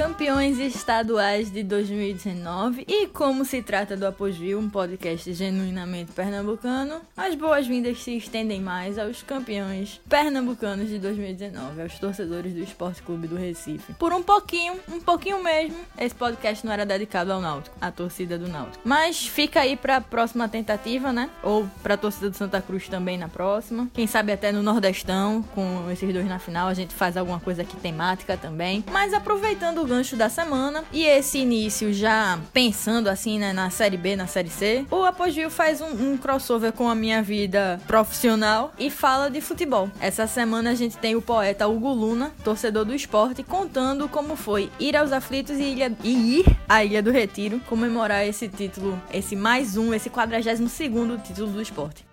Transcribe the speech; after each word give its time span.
campeões 0.00 0.58
estaduais 0.58 1.52
de 1.52 1.62
2019 1.62 2.86
e 2.88 3.06
como 3.08 3.44
se 3.44 3.62
trata 3.62 3.98
do 3.98 4.06
Apogeu, 4.06 4.58
um 4.58 4.70
podcast 4.70 5.30
genuinamente 5.34 6.10
pernambucano, 6.12 7.02
as 7.14 7.34
boas-vindas 7.34 8.02
se 8.02 8.16
estendem 8.16 8.62
mais 8.62 8.98
aos 8.98 9.22
campeões 9.22 10.00
pernambucanos 10.08 10.88
de 10.88 10.98
2019, 10.98 11.82
aos 11.82 11.98
torcedores 11.98 12.54
do 12.54 12.60
Esporte 12.60 13.02
Clube 13.02 13.28
do 13.28 13.36
Recife. 13.36 13.92
Por 13.92 14.14
um 14.14 14.22
pouquinho, 14.22 14.80
um 14.90 15.00
pouquinho 15.00 15.44
mesmo, 15.44 15.76
esse 15.98 16.14
podcast 16.14 16.64
não 16.64 16.72
era 16.72 16.86
dedicado 16.86 17.30
ao 17.30 17.40
Náutico, 17.42 17.76
à 17.78 17.90
torcida 17.90 18.38
do 18.38 18.48
Náutico. 18.48 18.80
Mas 18.82 19.26
fica 19.26 19.60
aí 19.60 19.76
para 19.76 19.96
a 19.96 20.00
próxima 20.00 20.48
tentativa, 20.48 21.12
né? 21.12 21.28
Ou 21.42 21.68
para 21.82 21.92
a 21.92 21.98
torcida 21.98 22.30
do 22.30 22.36
Santa 22.38 22.62
Cruz 22.62 22.88
também 22.88 23.18
na 23.18 23.28
próxima. 23.28 23.86
Quem 23.92 24.06
sabe 24.06 24.32
até 24.32 24.50
no 24.50 24.62
Nordestão, 24.62 25.42
com 25.54 25.90
esses 25.90 26.10
dois 26.10 26.26
na 26.26 26.38
final, 26.38 26.68
a 26.68 26.74
gente 26.74 26.94
faz 26.94 27.18
alguma 27.18 27.38
coisa 27.38 27.60
aqui 27.60 27.76
temática 27.76 28.34
também. 28.34 28.82
Mas 28.90 29.12
aproveitando 29.12 29.82
o 29.82 29.89
gancho 29.90 30.14
da 30.14 30.28
semana 30.28 30.84
e 30.92 31.04
esse 31.04 31.38
início 31.38 31.92
já 31.92 32.38
pensando 32.52 33.08
assim, 33.08 33.40
né, 33.40 33.52
na 33.52 33.70
série 33.70 33.96
B, 33.96 34.14
na 34.14 34.28
série 34.28 34.48
C, 34.48 34.86
o 34.88 35.02
Apogeu 35.02 35.50
faz 35.50 35.80
um, 35.80 36.12
um 36.12 36.16
crossover 36.16 36.72
com 36.72 36.88
a 36.88 36.94
minha 36.94 37.20
vida 37.20 37.80
profissional 37.88 38.72
e 38.78 38.88
fala 38.88 39.28
de 39.28 39.40
futebol. 39.40 39.90
Essa 40.00 40.28
semana 40.28 40.70
a 40.70 40.74
gente 40.76 40.96
tem 40.96 41.16
o 41.16 41.22
poeta 41.22 41.66
Hugo 41.66 41.92
Luna, 41.92 42.32
torcedor 42.44 42.84
do 42.84 42.94
esporte, 42.94 43.42
contando 43.42 44.08
como 44.08 44.36
foi 44.36 44.70
ir 44.78 44.96
aos 44.96 45.10
aflitos 45.10 45.58
e, 45.58 45.64
ilha, 45.64 45.92
e 46.04 46.38
ir 46.38 46.46
à 46.68 46.84
Ilha 46.84 47.02
do 47.02 47.10
Retiro 47.10 47.58
comemorar 47.68 48.24
esse 48.24 48.46
título, 48.48 49.00
esse 49.12 49.34
mais 49.34 49.76
um, 49.76 49.92
esse 49.92 50.08
42 50.08 50.70
segundo 50.70 51.18
título 51.18 51.50
do 51.50 51.60
esporte. 51.60 52.09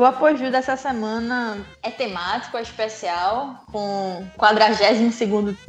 O 0.00 0.04
apoio 0.06 0.50
dessa 0.50 0.78
semana 0.78 1.58
é 1.82 1.90
temático, 1.90 2.56
é 2.56 2.62
especial, 2.62 3.56
com 3.70 4.24
42 4.38 5.14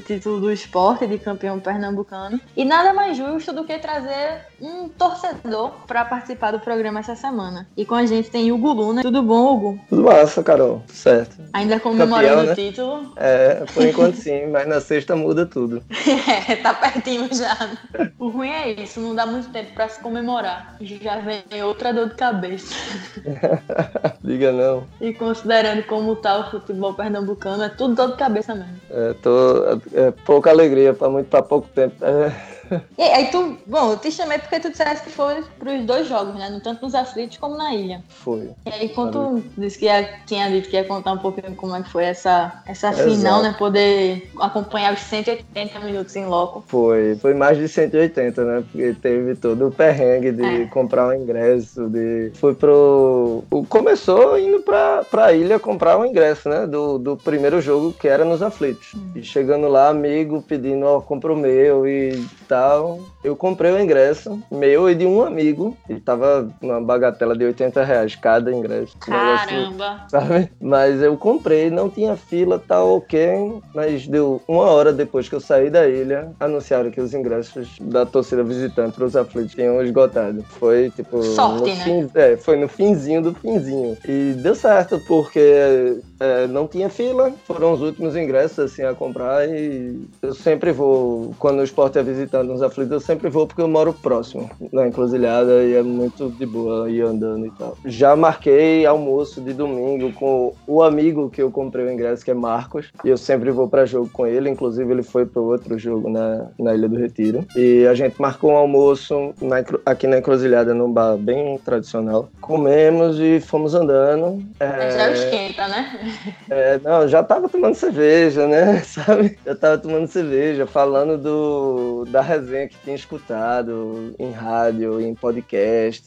título 0.06 0.40
do 0.40 0.50
esporte 0.50 1.06
de 1.06 1.20
campeão 1.20 1.60
pernambucano. 1.60 2.40
E 2.56 2.64
nada 2.64 2.94
mais 2.94 3.18
justo 3.18 3.52
do 3.52 3.66
que 3.66 3.78
trazer 3.78 4.46
um 4.62 4.88
torcedor 4.88 5.72
para 5.86 6.06
participar 6.06 6.52
do 6.52 6.62
programa 6.62 7.02
essa 7.02 7.14
semana. 7.14 7.68
E 7.76 7.86
com 7.86 7.94
a 7.94 8.06
gente 8.06 8.30
tem 8.30 8.54
Hugo 8.54 8.72
Luna. 8.72 9.02
Tudo 9.02 9.22
bom, 9.22 9.54
Hugo? 9.54 9.80
Tudo 9.90 10.04
massa, 10.04 10.42
Carol. 10.42 10.82
Certo. 10.88 11.36
Ainda 11.52 11.78
comemorando 11.78 12.38
campeão, 12.38 12.46
né? 12.46 12.52
o 12.54 12.56
título? 12.56 13.14
É, 13.18 13.66
por 13.74 13.86
enquanto 13.86 14.16
sim, 14.16 14.48
mas 14.48 14.66
na 14.66 14.80
sexta 14.80 15.14
muda 15.14 15.46
tudo. 15.46 15.84
é, 16.48 16.56
tá 16.56 16.74
pertinho 16.74 17.28
já. 17.36 17.70
O 18.18 18.30
ruim 18.30 18.50
é 18.50 18.72
isso, 18.82 19.02
não 19.02 19.14
dá 19.14 19.26
muito 19.26 19.50
tempo 19.50 19.74
para 19.74 19.90
se 19.90 20.00
comemorar. 20.00 20.78
Já 20.80 21.18
vem 21.18 21.44
outra 21.62 21.94
dor 21.94 22.08
de 22.08 22.16
cabeça. 22.16 22.74
Diga 24.23 24.52
não. 24.52 24.83
E 25.00 25.14
considerando 25.14 25.83
como 25.83 26.16
tá 26.16 26.39
o 26.39 26.52
futebol 26.52 26.94
pernambucano, 26.94 27.64
é 27.64 27.69
tudo 27.69 27.95
dor 27.95 28.11
de 28.11 28.17
cabeça 28.17 28.53
mesmo. 28.53 28.75
É, 28.89 29.13
tô, 29.13 29.63
é, 29.66 30.08
é 30.08 30.11
pouca 30.11 30.52
alegria 30.52 30.94
para 30.94 31.09
muito 31.09 31.28
para 31.28 31.41
pouco 31.41 31.67
tempo. 31.69 31.95
É. 32.05 32.31
E 32.97 33.03
aí 33.03 33.31
tu, 33.31 33.58
bom, 33.66 33.91
eu 33.91 33.97
te 33.97 34.11
chamei 34.11 34.38
porque 34.38 34.59
tu 34.59 34.69
disseste 34.69 35.05
que 35.05 35.11
foi 35.11 35.44
pros 35.58 35.83
dois 35.86 36.08
jogos, 36.08 36.36
né? 36.36 36.59
Tanto 36.64 36.83
nos 36.83 36.94
aflitos 36.94 37.38
como 37.38 37.58
na 37.58 37.73
ilha. 37.73 38.03
Foi. 38.09 38.52
E 38.66 38.69
aí 38.69 38.89
quando 38.89 39.41
tu 39.41 39.44
disse 39.58 39.80
que 39.80 39.86
ia, 39.86 40.08
tinha 40.25 40.50
dito 40.50 40.69
que 40.69 40.75
ia 40.75 40.83
contar 40.83 41.13
um 41.13 41.17
pouquinho 41.17 41.55
como 41.55 41.75
é 41.75 41.81
que 41.81 41.89
foi 41.89 42.05
essa, 42.05 42.61
essa 42.66 42.94
final, 42.94 43.41
né? 43.41 43.55
Poder 43.58 44.30
acompanhar 44.39 44.94
os 44.94 45.00
180 45.02 45.80
minutos 45.80 46.16
em 46.16 46.25
loco. 46.25 46.63
Foi, 46.67 47.16
foi 47.16 47.33
mais 47.33 47.58
de 47.58 47.67
180, 47.67 48.44
né? 48.44 48.63
Porque 48.72 48.95
teve 49.02 49.35
todo 49.35 49.67
o 49.67 49.72
perrengue 49.72 50.31
de 50.31 50.44
é. 50.44 50.66
comprar 50.67 51.08
um 51.08 51.13
ingresso, 51.13 51.89
de... 51.89 52.31
Foi 52.35 52.53
pro... 52.53 53.44
Começou 53.67 54.38
indo 54.38 54.62
pra, 54.62 55.03
pra 55.09 55.34
ilha 55.34 55.59
comprar 55.59 55.97
um 55.97 56.06
ingresso, 56.06 56.50
né? 56.50 56.67
Do, 56.67 56.97
do 56.97 57.17
primeiro 57.17 57.62
jogo 57.62 57.94
que 57.94 58.07
era 58.07 58.23
nos 58.23 58.41
aflitos. 58.41 58.94
Hum. 58.96 59.12
E 59.16 59.23
chegando 59.23 59.67
lá, 59.67 59.90
amigo 59.90 60.41
pedindo, 60.41 60.85
ó, 60.85 60.97
oh, 60.97 61.01
compra 61.01 61.34
o 61.34 61.38
meu 61.38 61.88
e 61.88 62.23
tal 62.47 62.60
tal. 62.61 62.99
Eu 63.23 63.35
comprei 63.35 63.72
o 63.72 63.79
ingresso, 63.79 64.41
meu 64.51 64.89
e 64.89 64.95
de 64.95 65.05
um 65.05 65.23
amigo, 65.23 65.75
e 65.89 65.95
tava 65.99 66.49
uma 66.61 66.79
bagatela 66.81 67.35
de 67.35 67.45
80 67.45 67.83
reais 67.83 68.16
cada 68.16 68.51
ingresso. 68.51 68.95
Caramba! 68.99 70.05
sabe? 70.09 70.51
Mas 70.59 71.01
eu 71.01 71.17
comprei, 71.17 71.69
não 71.69 71.89
tinha 71.89 72.16
fila, 72.16 72.59
tá 72.59 72.83
ok, 72.83 73.61
mas 73.73 74.07
deu 74.07 74.41
uma 74.47 74.66
hora 74.66 74.91
depois 74.94 75.27
que 75.27 75.35
eu 75.35 75.39
saí 75.39 75.69
da 75.69 75.88
ilha, 75.88 76.31
anunciaram 76.39 76.91
que 76.91 77.01
os 77.01 77.13
ingressos 77.13 77.77
da 77.79 78.05
torcida 78.05 78.44
visitante 78.44 78.95
para 78.95 79.05
os 79.05 79.16
aflitos 79.16 79.53
tinham 79.53 79.81
esgotado. 79.81 80.43
Foi 80.43 80.91
tipo. 80.91 81.22
Sorte, 81.23 81.89
no 81.89 82.01
né? 82.01 82.09
é, 82.16 82.38
foi 82.38 82.57
no 82.57 82.67
finzinho 82.67 83.22
do 83.22 83.33
finzinho. 83.33 83.97
E 84.07 84.33
deu 84.38 84.55
certo, 84.55 84.99
porque 85.07 86.01
é, 86.19 86.47
não 86.47 86.67
tinha 86.67 86.89
fila, 86.89 87.31
foram 87.45 87.73
os 87.73 87.81
últimos 87.81 88.16
ingressos 88.16 88.59
assim 88.59 88.83
a 88.83 88.93
comprar 88.93 89.47
e 89.49 90.07
eu 90.22 90.33
sempre 90.33 90.72
vou, 90.72 91.33
quando 91.39 91.59
o 91.59 91.63
esporte 91.63 91.97
é 91.97 92.03
nos 92.44 92.62
aflitos, 92.62 92.91
eu 92.91 93.00
sempre 93.00 93.29
vou 93.29 93.47
porque 93.47 93.62
eu 93.62 93.68
moro 93.68 93.94
próximo 93.94 94.50
na 94.72 94.88
encruzilhada 94.88 95.63
e 95.63 95.75
é 95.75 95.81
muito 95.81 96.29
de 96.29 96.46
boa 96.46 96.90
ir 96.90 97.02
andando 97.02 97.46
e 97.46 97.52
tal. 97.52 97.78
Já 97.85 98.16
marquei 98.16 98.85
almoço 98.85 99.41
de 99.41 99.53
domingo 99.53 100.12
com 100.13 100.53
o 100.68 100.84
amigo 100.84 101.29
que 101.29 101.41
eu 101.41 101.52
comprei 101.52 101.85
o 101.85 101.91
ingresso, 101.91 102.24
que 102.24 102.31
é 102.31 102.34
Marcos, 102.34 102.91
e 103.03 103.09
eu 103.09 103.18
sempre 103.18 103.52
vou 103.52 103.68
para 103.68 103.85
jogo 103.85 104.09
com 104.12 104.25
ele, 104.25 104.50
inclusive 104.50 104.91
ele 104.91 105.03
foi 105.03 105.25
para 105.25 105.41
outro 105.41 105.78
jogo 105.78 106.09
na, 106.09 106.47
na 106.59 106.74
Ilha 106.74 106.88
do 106.88 106.97
Retiro. 106.97 107.46
E 107.56 107.85
a 107.88 107.94
gente 107.94 108.19
marcou 108.19 108.52
um 108.52 108.58
almoço 108.58 109.34
na, 109.41 109.63
aqui 109.85 110.08
na 110.08 110.18
encruzilhada, 110.18 110.73
num 110.73 110.91
bar 110.91 111.18
bem 111.18 111.58
tradicional. 111.59 112.29
Comemos 112.40 113.19
e 113.19 113.40
fomos 113.40 113.73
andando. 113.73 114.44
É, 114.59 114.91
já 114.91 115.12
esquenta, 115.12 115.68
né? 115.68 116.16
É, 116.50 116.79
não, 116.79 117.08
já 117.08 117.23
tava 117.23 117.50
tomando 117.50 117.75
cerveja, 117.75 118.47
né? 118.47 118.81
Sabe? 118.85 119.38
Já 119.46 119.56
tava 119.56 119.78
tomando 119.78 120.08
cerveja, 120.08 120.66
falando 120.66 121.18
do, 121.18 122.06
da 122.09 122.22
resenha 122.31 122.68
que 122.68 122.78
tinha 122.84 122.96
escutado 122.96 124.14
em 124.18 124.31
rádio, 124.31 125.02
em 125.02 125.14
podcast, 125.14 126.03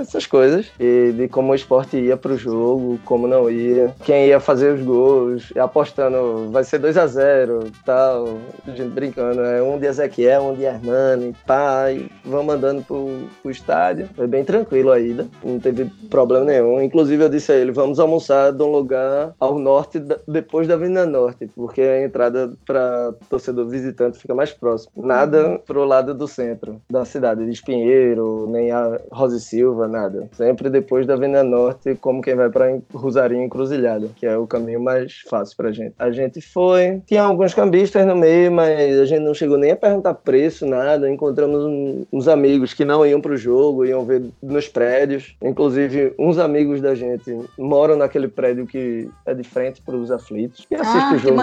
essas 0.00 0.26
coisas. 0.26 0.70
E 0.78 1.12
de 1.12 1.28
como 1.28 1.52
o 1.52 1.54
esporte 1.54 1.96
ia 1.98 2.16
pro 2.16 2.36
jogo, 2.36 2.98
como 3.04 3.26
não 3.26 3.50
ia, 3.50 3.94
quem 4.04 4.26
ia 4.26 4.40
fazer 4.40 4.74
os 4.74 4.82
gols, 4.82 5.52
apostando, 5.56 6.50
vai 6.50 6.64
ser 6.64 6.78
2 6.78 6.96
a 6.96 7.06
0 7.06 7.70
tal. 7.84 8.38
Gente 8.66 8.90
brincando, 8.90 9.42
é 9.42 9.62
um 9.62 9.78
de 9.78 9.86
Ezequiel, 9.86 10.42
um 10.42 10.54
de 10.54 10.62
Hernani, 10.62 11.34
pai, 11.46 12.08
vamos 12.24 12.54
andando 12.54 12.82
pro, 12.84 13.28
pro 13.42 13.50
estádio. 13.50 14.08
Foi 14.14 14.26
bem 14.26 14.44
tranquilo 14.44 14.90
a 14.90 14.98
ida, 14.98 15.26
não 15.44 15.58
teve 15.58 15.86
problema 16.08 16.46
nenhum. 16.46 16.80
Inclusive 16.80 17.24
eu 17.24 17.28
disse 17.28 17.52
a 17.52 17.56
ele, 17.56 17.72
vamos 17.72 18.00
almoçar 18.00 18.52
de 18.52 18.62
um 18.62 18.70
lugar 18.70 19.34
ao 19.38 19.58
norte, 19.58 20.00
depois 20.26 20.66
da 20.66 20.74
Avenida 20.74 21.04
Norte, 21.04 21.48
porque 21.54 21.82
a 21.82 22.02
entrada 22.02 22.52
para 22.66 23.12
torcedor 23.28 23.68
visitante 23.68 24.18
fica 24.18 24.34
mais 24.34 24.52
próximo. 24.52 24.92
Nada 24.96 25.57
pro 25.58 25.84
lado 25.84 26.14
do 26.14 26.26
centro 26.26 26.80
da 26.90 27.04
cidade, 27.04 27.44
de 27.44 27.50
Espinheiro, 27.50 28.46
nem 28.48 28.70
a 28.70 28.98
Rosa 29.10 29.38
Silva, 29.38 29.88
nada. 29.88 30.28
Sempre 30.32 30.70
depois 30.70 31.06
da 31.06 31.14
Avenida 31.14 31.42
Norte, 31.42 31.94
como 31.96 32.22
quem 32.22 32.34
vai 32.34 32.50
para 32.50 32.78
Rosarinho 32.92 33.44
Encruzilhada, 33.44 34.08
que 34.16 34.26
é 34.26 34.36
o 34.36 34.46
caminho 34.46 34.80
mais 34.80 35.22
fácil 35.28 35.56
pra 35.56 35.72
gente. 35.72 35.94
A 35.98 36.10
gente 36.10 36.40
foi, 36.40 37.02
tinha 37.06 37.22
alguns 37.22 37.54
cambistas 37.54 38.06
no 38.06 38.16
meio, 38.16 38.50
mas 38.52 38.98
a 38.98 39.04
gente 39.04 39.22
não 39.22 39.34
chegou 39.34 39.58
nem 39.58 39.72
a 39.72 39.76
perguntar 39.76 40.14
preço, 40.14 40.66
nada. 40.66 41.10
Encontramos 41.10 41.64
um, 41.64 42.04
uns 42.12 42.28
amigos 42.28 42.74
que 42.74 42.84
não 42.84 43.04
iam 43.04 43.20
pro 43.20 43.36
jogo, 43.36 43.84
iam 43.84 44.04
ver 44.04 44.22
nos 44.42 44.68
prédios. 44.68 45.36
Inclusive, 45.42 46.14
uns 46.18 46.38
amigos 46.38 46.80
da 46.80 46.94
gente 46.94 47.36
moram 47.58 47.96
naquele 47.96 48.28
prédio 48.28 48.66
que 48.66 49.08
é 49.26 49.34
de 49.34 49.42
frente 49.44 49.82
para 49.82 49.96
os 49.96 50.10
aflitos. 50.10 50.66
E 50.70 50.74
assiste 50.74 50.98
ah, 50.98 51.14
o 51.14 51.18
jogo. 51.18 51.40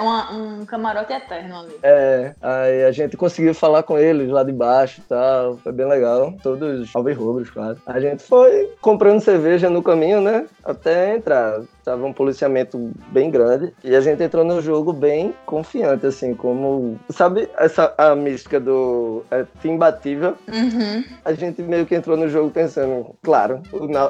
Uma, 0.00 0.32
um 0.32 0.64
camarote 0.64 1.12
eterno 1.12 1.60
ali. 1.60 1.74
É, 1.82 2.34
aí 2.40 2.84
a 2.84 2.92
gente 2.92 3.16
conseguiu 3.16 3.33
falar 3.54 3.82
com 3.82 3.98
eles 3.98 4.28
lá 4.30 4.42
de 4.42 4.52
baixo 4.52 5.00
e 5.00 5.08
tal. 5.08 5.56
Foi 5.58 5.72
bem 5.72 5.86
legal. 5.86 6.34
Todos 6.42 6.90
alvirrubros, 6.94 7.50
claro. 7.50 7.78
A 7.86 8.00
gente 8.00 8.22
foi 8.22 8.70
comprando 8.80 9.20
cerveja 9.20 9.68
no 9.70 9.82
caminho, 9.82 10.20
né? 10.20 10.46
Até 10.64 11.16
entrar. 11.16 11.60
Tava 11.84 12.06
um 12.06 12.12
policiamento 12.12 12.92
bem 13.08 13.30
grande. 13.30 13.72
E 13.84 13.94
a 13.94 14.00
gente 14.00 14.22
entrou 14.22 14.44
no 14.44 14.62
jogo 14.62 14.92
bem 14.92 15.34
confiante, 15.44 16.06
assim, 16.06 16.34
como. 16.34 16.98
Sabe 17.10 17.48
essa 17.58 17.94
a 17.98 18.14
mística 18.14 18.58
do 18.58 19.22
é, 19.30 19.44
imbatível? 19.64 20.36
Uhum. 20.48 21.04
A 21.24 21.34
gente 21.34 21.62
meio 21.62 21.84
que 21.84 21.94
entrou 21.94 22.16
no 22.16 22.28
jogo 22.28 22.50
pensando, 22.50 23.14
claro, 23.22 23.62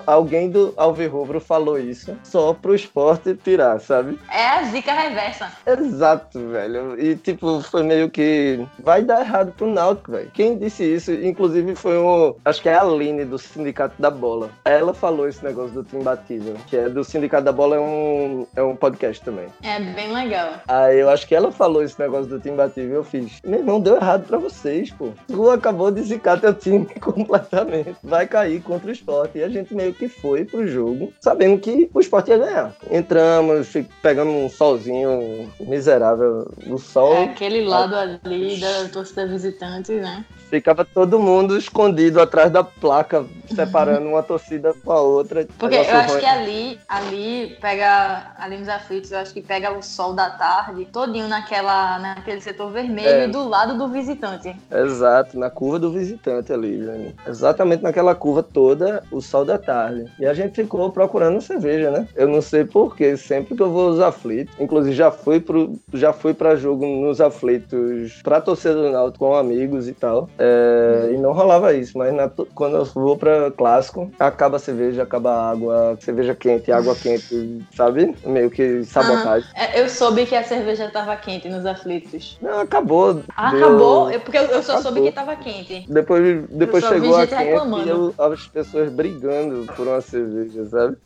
alguém 0.06 0.48
do 0.48 0.72
Alvirrubro 0.76 1.40
falou 1.40 1.78
isso 1.78 2.16
só 2.22 2.54
pro 2.54 2.74
esporte 2.74 3.34
tirar, 3.34 3.80
sabe? 3.80 4.18
É 4.30 4.46
a 4.46 4.62
zica 4.64 4.92
reversa. 4.92 5.50
Exato, 5.66 6.38
velho. 6.48 7.00
E 7.00 7.16
tipo, 7.16 7.60
foi 7.62 7.82
meio 7.82 8.08
que. 8.08 8.64
Vai 8.78 9.02
dar 9.02 9.20
errado 9.20 9.52
pro 9.52 9.66
Náutico, 9.66 10.12
velho. 10.12 10.30
Quem 10.32 10.56
disse 10.56 10.84
isso, 10.84 11.12
inclusive, 11.12 11.74
foi 11.74 11.96
o. 11.96 12.36
Acho 12.44 12.62
que 12.62 12.68
é 12.68 12.74
a 12.74 12.82
Aline 12.82 13.24
do 13.24 13.38
Sindicato 13.38 14.00
da 14.00 14.10
Bola. 14.10 14.50
Ela 14.64 14.94
falou 14.94 15.28
esse 15.28 15.44
negócio 15.44 15.72
do 15.72 15.82
time 15.82 16.02
imbatível, 16.02 16.54
que 16.66 16.76
é 16.76 16.88
do 16.88 17.02
Sindicato 17.02 17.44
da 17.44 17.52
Bola 17.52 17.63
Bola 17.64 17.76
é 17.76 17.80
um, 17.80 18.46
é 18.56 18.62
um 18.62 18.76
podcast 18.76 19.24
também. 19.24 19.46
É 19.62 19.80
bem 19.80 20.12
legal. 20.12 20.60
Aí 20.68 21.00
eu 21.00 21.08
acho 21.08 21.26
que 21.26 21.34
ela 21.34 21.50
falou 21.50 21.82
esse 21.82 21.98
negócio 21.98 22.26
do 22.26 22.38
time 22.38 22.58
batível, 22.58 22.96
eu 22.96 23.04
fiz. 23.04 23.40
Meu 23.42 23.60
irmão, 23.60 23.80
deu 23.80 23.96
errado 23.96 24.26
pra 24.26 24.36
vocês, 24.36 24.90
pô. 24.90 25.12
Tu 25.26 25.50
acabou 25.50 25.90
de 25.90 26.02
zicar 26.02 26.38
teu 26.38 26.52
time 26.52 26.84
completamente. 27.00 27.96
Vai 28.02 28.26
cair 28.26 28.60
contra 28.60 28.88
o 28.88 28.92
esporte. 28.92 29.38
E 29.38 29.42
a 29.42 29.48
gente 29.48 29.74
meio 29.74 29.94
que 29.94 30.08
foi 30.08 30.44
pro 30.44 30.68
jogo, 30.68 31.10
sabendo 31.22 31.58
que 31.58 31.88
o 31.94 32.00
esporte 32.00 32.28
ia 32.32 32.36
ganhar. 32.36 32.74
Entramos, 32.90 33.72
pegando 34.02 34.30
um 34.30 34.50
solzinho 34.50 35.50
miserável. 35.58 36.46
O 36.66 36.76
sol. 36.76 37.14
É 37.14 37.24
aquele 37.24 37.64
lado 37.64 37.94
ali 37.96 38.60
da 38.60 38.90
torcida 38.90 39.26
visitante, 39.26 39.92
né? 39.92 40.22
Ficava 40.48 40.84
todo 40.84 41.18
mundo 41.18 41.56
escondido 41.56 42.20
atrás 42.20 42.50
da 42.50 42.62
placa, 42.62 43.24
separando 43.54 44.08
uma 44.08 44.22
torcida 44.22 44.72
com 44.72 44.92
a 44.92 45.00
outra. 45.00 45.46
Porque 45.58 45.76
eu 45.76 45.96
acho 45.96 46.18
que 46.18 46.26
ali, 46.26 46.78
ali 46.88 47.56
pega, 47.60 48.32
ali 48.38 48.58
nos 48.58 48.68
aflitos, 48.68 49.10
eu 49.10 49.18
acho 49.18 49.32
que 49.32 49.42
pega 49.42 49.76
o 49.76 49.82
sol 49.82 50.12
da 50.12 50.30
tarde 50.30 50.84
todinho 50.86 51.28
naquela, 51.28 51.98
naquele 51.98 52.40
setor 52.40 52.70
vermelho 52.70 53.08
é. 53.08 53.28
do 53.28 53.48
lado 53.48 53.76
do 53.76 53.88
visitante. 53.88 54.54
Exato, 54.70 55.38
na 55.38 55.50
curva 55.50 55.78
do 55.78 55.90
visitante 55.90 56.52
ali, 56.52 56.76
né? 56.76 57.12
Exatamente 57.26 57.82
naquela 57.82 58.14
curva 58.14 58.42
toda, 58.42 59.02
o 59.10 59.20
sol 59.20 59.44
da 59.44 59.58
tarde. 59.58 60.10
E 60.18 60.26
a 60.26 60.34
gente 60.34 60.54
ficou 60.54 60.90
procurando 60.90 61.40
cerveja, 61.40 61.90
né? 61.90 62.06
Eu 62.14 62.28
não 62.28 62.40
sei 62.40 62.64
porquê, 62.64 63.16
sempre 63.16 63.56
que 63.56 63.62
eu 63.62 63.70
vou 63.70 63.88
aos 63.88 64.00
aflitos, 64.00 64.54
inclusive 64.58 64.94
já 64.94 65.10
fui 65.10 65.40
pro, 65.40 65.78
já 65.92 66.12
fui 66.12 66.34
para 66.34 66.56
jogo 66.56 66.86
nos 66.86 67.20
aflitos 67.20 68.20
pra 68.22 68.40
torcida 68.40 68.74
do 68.74 68.90
Náutico 68.90 69.24
com 69.24 69.34
amigos 69.34 69.88
e 69.88 69.92
tal. 69.92 70.28
É, 70.38 71.10
e 71.12 71.16
não 71.16 71.32
rolava 71.32 71.72
isso, 71.74 71.96
mas 71.96 72.12
na, 72.12 72.30
quando 72.54 72.76
eu 72.76 72.84
vou 72.84 73.16
pra 73.16 73.50
clássico, 73.50 74.10
acaba 74.18 74.56
a 74.56 74.60
cerveja, 74.60 75.02
acaba 75.02 75.30
a 75.30 75.50
água, 75.50 75.98
cerveja 76.00 76.34
quente, 76.34 76.72
água 76.72 76.94
quente, 77.00 77.62
sabe? 77.74 78.14
Meio 78.24 78.50
que 78.50 78.84
sabotagem. 78.84 79.48
Ah, 79.54 79.78
eu 79.78 79.88
soube 79.88 80.26
que 80.26 80.34
a 80.34 80.42
cerveja 80.42 80.90
tava 80.90 81.14
quente 81.16 81.48
nos 81.48 81.64
aflitos. 81.64 82.38
Não, 82.42 82.60
acabou. 82.60 83.22
Ah, 83.36 83.50
deu... 83.50 83.64
acabou? 83.64 84.10
Eu, 84.10 84.20
porque 84.20 84.38
eu, 84.38 84.62
só 84.62 84.72
acabou. 84.72 84.82
soube 84.82 85.02
que 85.02 85.12
tava 85.12 85.36
quente. 85.36 85.84
Depois, 85.88 86.44
depois 86.50 86.84
chegou 86.84 87.16
a 87.16 87.26
quente 87.26 87.86
e 87.86 87.88
eu, 87.88 88.14
as 88.18 88.46
pessoas 88.46 88.90
brigando 88.90 89.66
por 89.74 89.86
uma 89.86 90.00
cerveja, 90.00 90.66
sabe? 90.66 90.96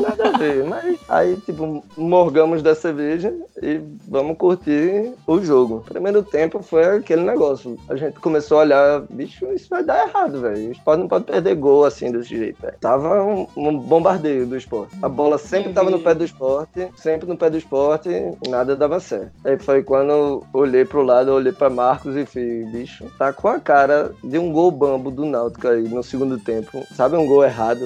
Nada 0.00 0.28
a 0.28 0.38
ver, 0.38 0.64
mas 0.64 0.98
aí, 1.08 1.36
tipo, 1.36 1.84
morgamos 1.96 2.62
da 2.62 2.74
cerveja 2.74 3.32
e 3.62 3.80
vamos 4.08 4.36
curtir 4.36 5.12
o 5.26 5.40
jogo. 5.40 5.84
Primeiro 5.86 6.22
tempo 6.22 6.62
foi 6.62 6.84
aquele 6.84 7.22
negócio. 7.22 7.78
A 7.88 7.96
gente 7.96 8.18
começou 8.20 8.55
olhar, 8.56 9.02
bicho, 9.10 9.46
isso 9.52 9.68
vai 9.68 9.84
dar 9.84 10.06
errado, 10.06 10.40
velho. 10.40 10.68
O 10.68 10.72
esporte 10.72 11.00
não 11.00 11.08
pode 11.08 11.24
perder 11.24 11.54
gol 11.54 11.84
assim 11.84 12.10
desse 12.10 12.36
jeito, 12.36 12.60
velho. 12.60 12.76
Tava 12.80 13.22
um, 13.22 13.46
um, 13.56 13.78
bombardeio 13.78 14.46
do 14.46 14.56
esporte. 14.56 14.96
A 15.02 15.08
bola 15.08 15.38
sempre 15.38 15.72
tava 15.72 15.90
no 15.90 16.00
pé 16.00 16.14
do 16.14 16.24
esporte, 16.24 16.88
sempre 16.96 17.28
no 17.28 17.36
pé 17.36 17.50
do 17.50 17.58
esporte, 17.58 18.08
nada 18.48 18.76
dava 18.76 19.00
certo. 19.00 19.32
Aí 19.44 19.58
foi 19.58 19.82
quando 19.82 20.10
eu 20.10 20.44
olhei 20.52 20.84
pro 20.84 21.02
lado, 21.02 21.32
olhei 21.32 21.52
pra 21.52 21.70
Marcos 21.70 22.16
e 22.16 22.26
fiz, 22.26 22.70
bicho, 22.70 23.04
tá 23.18 23.32
com 23.32 23.48
a 23.48 23.60
cara 23.60 24.12
de 24.22 24.38
um 24.38 24.52
gol 24.52 24.70
bambo 24.70 25.10
do 25.10 25.24
Náutico 25.24 25.68
aí 25.68 25.82
no 25.88 26.02
segundo 26.02 26.38
tempo. 26.38 26.84
Sabe, 26.94 27.16
um 27.16 27.26
gol 27.26 27.44
errado, 27.44 27.80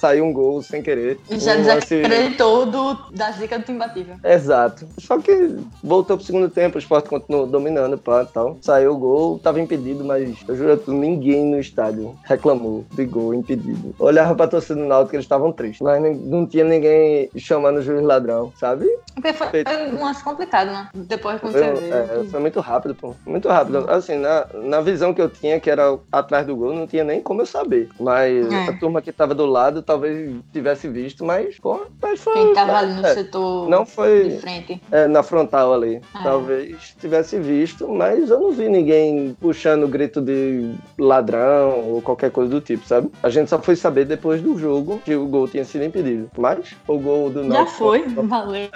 saiu 0.00 0.24
um 0.24 0.32
gol 0.32 0.62
sem 0.62 0.82
querer. 0.82 1.18
E 1.30 1.38
já 1.38 1.54
um 1.54 1.62
desacreditou 1.62 2.66
do, 2.66 2.94
da 3.12 3.30
zica 3.32 3.58
do 3.58 3.72
imbatível. 3.72 4.16
Exato. 4.24 4.86
Só 4.98 5.18
que 5.18 5.56
voltou 5.82 6.16
pro 6.16 6.26
segundo 6.26 6.48
tempo, 6.48 6.76
o 6.76 6.78
esporte 6.78 7.08
continuou 7.08 7.46
dominando, 7.46 7.98
pá, 7.98 8.24
tal. 8.24 8.58
Saiu 8.60 8.92
o 8.92 8.98
gol, 8.98 9.38
tava 9.38 9.60
impedido, 9.60 10.04
mas 10.10 10.36
eu 10.48 10.56
juro 10.56 10.76
que 10.76 10.90
ninguém 10.90 11.44
no 11.44 11.60
estádio 11.60 12.16
reclamou 12.24 12.84
de 12.92 13.04
gol 13.04 13.32
impedido. 13.32 13.94
Olhava 13.96 14.34
pra 14.34 14.48
torcida 14.48 14.74
do 14.74 14.84
Náutico 14.84 15.14
eles 15.14 15.24
estavam 15.24 15.52
tristes, 15.52 15.80
mas 15.80 16.02
não 16.20 16.44
tinha 16.44 16.64
ninguém 16.64 17.30
chamando 17.36 17.76
o 17.76 17.82
juiz 17.82 18.02
ladrão, 18.02 18.52
sabe? 18.58 18.86
Porque 19.14 19.32
foi, 19.32 19.48
foi 19.48 19.92
um 19.92 20.04
lance 20.04 20.22
complicado, 20.22 20.68
né? 20.68 20.88
Depois 20.94 21.40
quando 21.40 21.52
foi, 21.52 21.62
você 21.62 21.80
viu. 21.80 21.94
É, 21.94 22.24
foi 22.30 22.40
muito 22.40 22.60
rápido, 22.60 22.94
pô. 22.94 23.14
Muito 23.26 23.48
rápido. 23.48 23.90
Assim, 23.90 24.16
na, 24.16 24.46
na 24.54 24.80
visão 24.80 25.12
que 25.12 25.20
eu 25.20 25.28
tinha, 25.28 25.60
que 25.60 25.70
era 25.70 25.98
atrás 26.10 26.46
do 26.46 26.56
gol, 26.56 26.74
não 26.74 26.86
tinha 26.86 27.04
nem 27.04 27.20
como 27.20 27.42
eu 27.42 27.46
saber. 27.46 27.88
Mas 27.98 28.50
é. 28.50 28.68
a 28.68 28.72
turma 28.78 29.02
que 29.02 29.12
tava 29.12 29.34
do 29.34 29.46
lado 29.46 29.82
talvez 29.82 30.34
tivesse 30.52 30.88
visto, 30.88 31.24
mas, 31.24 31.58
pô, 31.58 31.86
mas 32.00 32.20
foi. 32.20 32.34
Quem 32.34 32.54
tava 32.54 32.76
ali 32.78 32.94
no 32.94 33.06
é, 33.06 33.14
setor 33.14 33.68
não 33.68 33.84
foi, 33.84 34.28
de 34.28 34.38
frente. 34.38 34.82
É, 34.90 35.06
na 35.06 35.22
frontal 35.22 35.74
ali. 35.74 35.96
É. 35.96 36.22
Talvez 36.22 36.94
tivesse 37.00 37.38
visto, 37.38 37.88
mas 37.88 38.30
eu 38.30 38.40
não 38.40 38.52
vi 38.52 38.68
ninguém 38.68 39.36
puxando 39.40 39.84
o 39.84 39.88
grito 39.88 40.20
de 40.20 40.74
ladrão 40.98 41.80
ou 41.90 42.02
qualquer 42.02 42.30
coisa 42.30 42.50
do 42.50 42.60
tipo, 42.60 42.86
sabe? 42.86 43.10
A 43.22 43.28
gente 43.28 43.48
só 43.48 43.58
foi 43.58 43.76
saber 43.76 44.04
depois 44.04 44.40
do 44.40 44.58
jogo 44.58 45.00
que 45.04 45.14
o 45.14 45.26
gol 45.26 45.48
tinha 45.48 45.64
sido 45.64 45.84
impedido. 45.84 46.30
Mas 46.36 46.74
o 46.86 46.98
gol 46.98 47.30
do 47.30 47.44
Náutico... 47.44 47.70
Já 47.70 47.76
foi, 47.76 48.08
valeu. 48.08 48.70